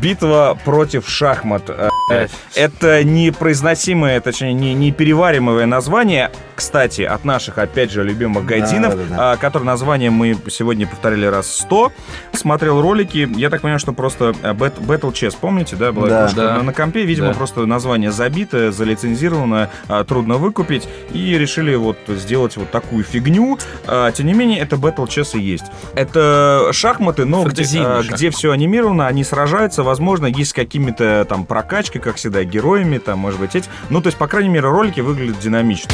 Битва 0.00 0.58
против 0.64 1.08
шахмат. 1.08 1.70
А, 2.08 2.24
э, 2.24 2.28
Это 2.54 3.04
непроизносимое, 3.04 4.20
точнее, 4.20 4.52
не, 4.52 4.74
неперевариваемое 4.74 5.66
название, 5.66 6.30
кстати, 6.56 7.02
от 7.02 7.24
наших, 7.24 7.58
опять 7.58 7.90
же, 7.92 8.02
любимых 8.02 8.44
гайдинов, 8.46 8.96
Да-да-да. 8.96 9.32
а, 9.32 9.36
который 9.36 9.64
название 9.64 10.10
мы 10.10 10.36
сегодня 10.50 10.86
повторили 10.86 11.26
раз 11.26 11.48
сто. 11.54 11.92
Смотрел 12.32 12.80
ролики, 12.80 13.28
я 13.36 13.50
так 13.50 13.60
понимаю, 13.60 13.78
что 13.78 13.92
просто 13.92 14.34
э, 14.42 14.52
Bat- 14.52 14.80
Battle 14.84 15.12
Chess, 15.12 15.36
помните, 15.40 15.76
да, 15.76 15.92
была 15.92 16.08
Да. 16.08 16.20
игрушка 16.22 16.40
Да. 16.40 16.54
на, 16.56 16.62
на 16.64 16.72
компе, 16.72 17.02
видимо, 17.04 17.28
Да. 17.28 17.34
просто 17.34 17.66
название 17.66 18.10
забито, 18.10 18.72
залицензировано, 18.72 19.70
а, 19.88 20.02
трудно 20.04 20.34
выкупить, 20.36 20.88
и 21.12 21.36
решили 21.38 21.74
вот 21.74 21.98
сделать 22.08 22.56
вот 22.56 22.70
такую 22.70 23.04
фигню. 23.04 23.58
А, 23.86 24.10
Тем 24.10 24.26
не 24.26 24.32
менее, 24.34 24.58
это 24.60 24.76
Battle 24.76 25.06
Chess 25.06 25.38
и 25.38 25.40
есть. 25.40 25.66
Это 25.94 26.70
шахматы, 26.72 27.24
но 27.26 27.44
где, 27.44 27.64
шахматы. 27.64 28.08
где 28.08 28.30
все 28.30 28.50
анимировано, 28.52 29.06
они 29.06 29.24
сражаются, 29.24 29.82
возможно, 29.82 30.26
есть 30.26 30.50
с 30.50 30.54
какими-то 30.54 31.26
там 31.28 31.44
прокачкой, 31.44 32.00
как 32.00 32.16
всегда, 32.16 32.44
героями, 32.44 32.98
там, 32.98 33.18
может 33.18 33.38
быть, 33.40 33.54
эти. 33.54 33.68
Ну, 33.90 34.00
то 34.00 34.06
есть, 34.08 34.16
по 34.18 34.26
крайней 34.26 34.48
мере, 34.48 34.68
ролики 34.68 35.00
выглядят 35.00 35.38
динамично. 35.40 35.90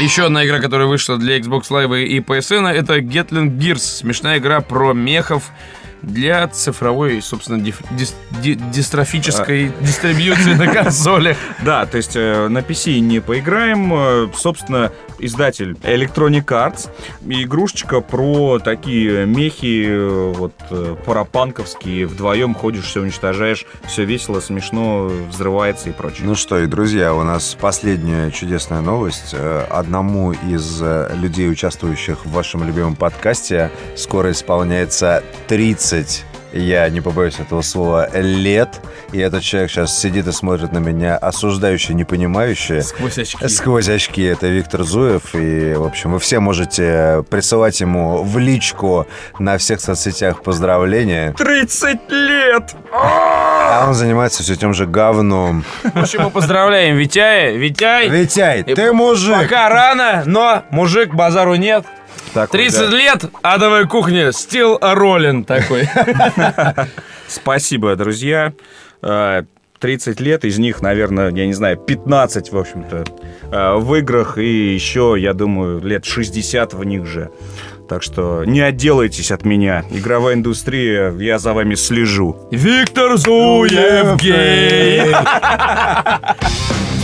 Еще 0.00 0.26
одна 0.26 0.46
игра, 0.46 0.60
которая 0.60 0.86
вышла 0.86 1.18
для 1.18 1.38
Xbox 1.38 1.70
Live 1.70 2.04
и 2.04 2.20
PSN, 2.20 2.68
это 2.68 2.98
Gatling 2.98 3.58
Gears. 3.58 3.78
Смешная 3.78 4.38
игра 4.38 4.60
про 4.60 4.92
мехов 4.92 5.50
для 6.02 6.46
цифровой, 6.48 7.20
собственно, 7.22 7.58
диф- 7.62 7.82
дис- 7.90 8.14
ди- 8.42 8.54
дистрофической 8.54 9.72
дистрибьюции 9.80 10.54
на 10.54 10.66
консолях. 10.72 11.36
Да, 11.64 11.86
то 11.86 11.96
есть 11.96 12.12
э, 12.14 12.48
на 12.48 12.58
PC 12.58 13.00
не 13.00 13.20
поиграем. 13.20 13.92
Э, 13.94 14.28
Собственно, 14.36 14.92
издатель 15.18 15.72
Electronic 15.82 16.44
Arts. 16.46 16.88
Игрушечка 17.26 18.00
про 18.00 18.58
такие 18.58 19.26
мехи, 19.26 19.86
э, 19.88 20.32
вот, 20.36 20.52
парапанковские. 21.04 22.06
Вдвоем 22.06 22.54
ходишь, 22.54 22.84
все 22.84 23.00
уничтожаешь, 23.02 23.66
все 23.86 24.04
весело, 24.04 24.40
смешно, 24.40 25.10
взрывается 25.30 25.88
и 25.88 25.92
прочее. 25.92 26.22
Ну 26.26 26.34
что, 26.34 26.58
и 26.60 26.66
друзья, 26.66 27.14
у 27.14 27.22
нас 27.22 27.56
последняя 27.60 28.30
чудесная 28.30 28.80
новость. 28.80 29.34
Одному 29.70 30.32
из 30.32 30.80
людей, 31.20 31.50
участвующих 31.50 32.24
в 32.24 32.30
вашем 32.30 32.64
любимом 32.64 32.94
подкасте, 32.96 33.70
скоро 33.96 34.30
исполняется 34.30 35.22
30 35.48 35.87
я 36.52 36.88
не 36.88 37.00
побоюсь 37.00 37.38
этого 37.38 37.62
слова, 37.62 38.08
лет. 38.14 38.80
И 39.12 39.18
этот 39.18 39.42
человек 39.42 39.70
сейчас 39.70 39.98
сидит 39.98 40.26
и 40.26 40.32
смотрит 40.32 40.72
на 40.72 40.78
меня, 40.78 41.16
осуждающий, 41.16 41.94
непонимающий. 41.94 42.82
Сквозь 42.82 43.18
очки. 43.18 43.48
Сквозь 43.48 43.88
очки 43.88 44.22
это 44.22 44.48
Виктор 44.48 44.82
Зуев. 44.82 45.34
И, 45.34 45.74
в 45.74 45.84
общем, 45.84 46.12
вы 46.12 46.18
все 46.18 46.40
можете 46.40 47.24
присылать 47.30 47.80
ему 47.80 48.22
в 48.22 48.38
личку 48.38 49.06
на 49.38 49.58
всех 49.58 49.80
соцсетях 49.80 50.42
поздравления. 50.42 51.32
30 51.36 52.10
лет! 52.10 52.74
А 52.92 53.84
он 53.88 53.94
занимается 53.94 54.42
все 54.42 54.56
тем 54.56 54.74
же 54.74 54.86
говном. 54.86 55.64
В 55.82 55.98
общем, 55.98 56.22
мы 56.22 56.30
поздравляем 56.30 56.96
Витяя. 56.96 57.52
Витяй, 57.52 58.08
Витяй, 58.08 58.62
ты 58.62 58.92
мужик! 58.92 59.36
пока 59.36 59.68
рано, 59.68 60.22
но 60.26 60.64
мужик, 60.70 61.14
базару 61.14 61.54
нет. 61.54 61.84
Так, 62.34 62.50
30 62.50 62.92
лет, 62.92 63.24
адовая 63.42 63.86
кухня, 63.86 64.32
стил 64.32 64.78
роллин 64.80 65.44
такой. 65.44 65.88
Спасибо, 67.28 67.96
друзья. 67.96 68.52
Э, 69.02 69.42
30 69.80 70.20
лет, 70.20 70.44
из 70.44 70.58
них, 70.58 70.82
наверное, 70.82 71.30
я 71.30 71.46
не 71.46 71.52
знаю, 71.52 71.76
15, 71.76 72.52
в 72.52 72.58
общем-то, 72.58 73.04
э, 73.50 73.74
в 73.76 73.94
играх, 73.94 74.38
и 74.38 74.74
еще, 74.74 75.14
я 75.18 75.32
думаю, 75.34 75.80
лет 75.80 76.04
60 76.04 76.74
в 76.74 76.84
них 76.84 77.06
же. 77.06 77.30
Так 77.88 78.02
что 78.02 78.44
не 78.44 78.60
отделайтесь 78.60 79.30
от 79.30 79.44
меня. 79.44 79.84
Игровая 79.90 80.34
индустрия, 80.34 81.12
я 81.12 81.38
за 81.38 81.54
вами 81.54 81.74
слежу. 81.74 82.36
Виктор 82.50 83.16
Зуев 83.16 84.20
гей. 84.20 85.14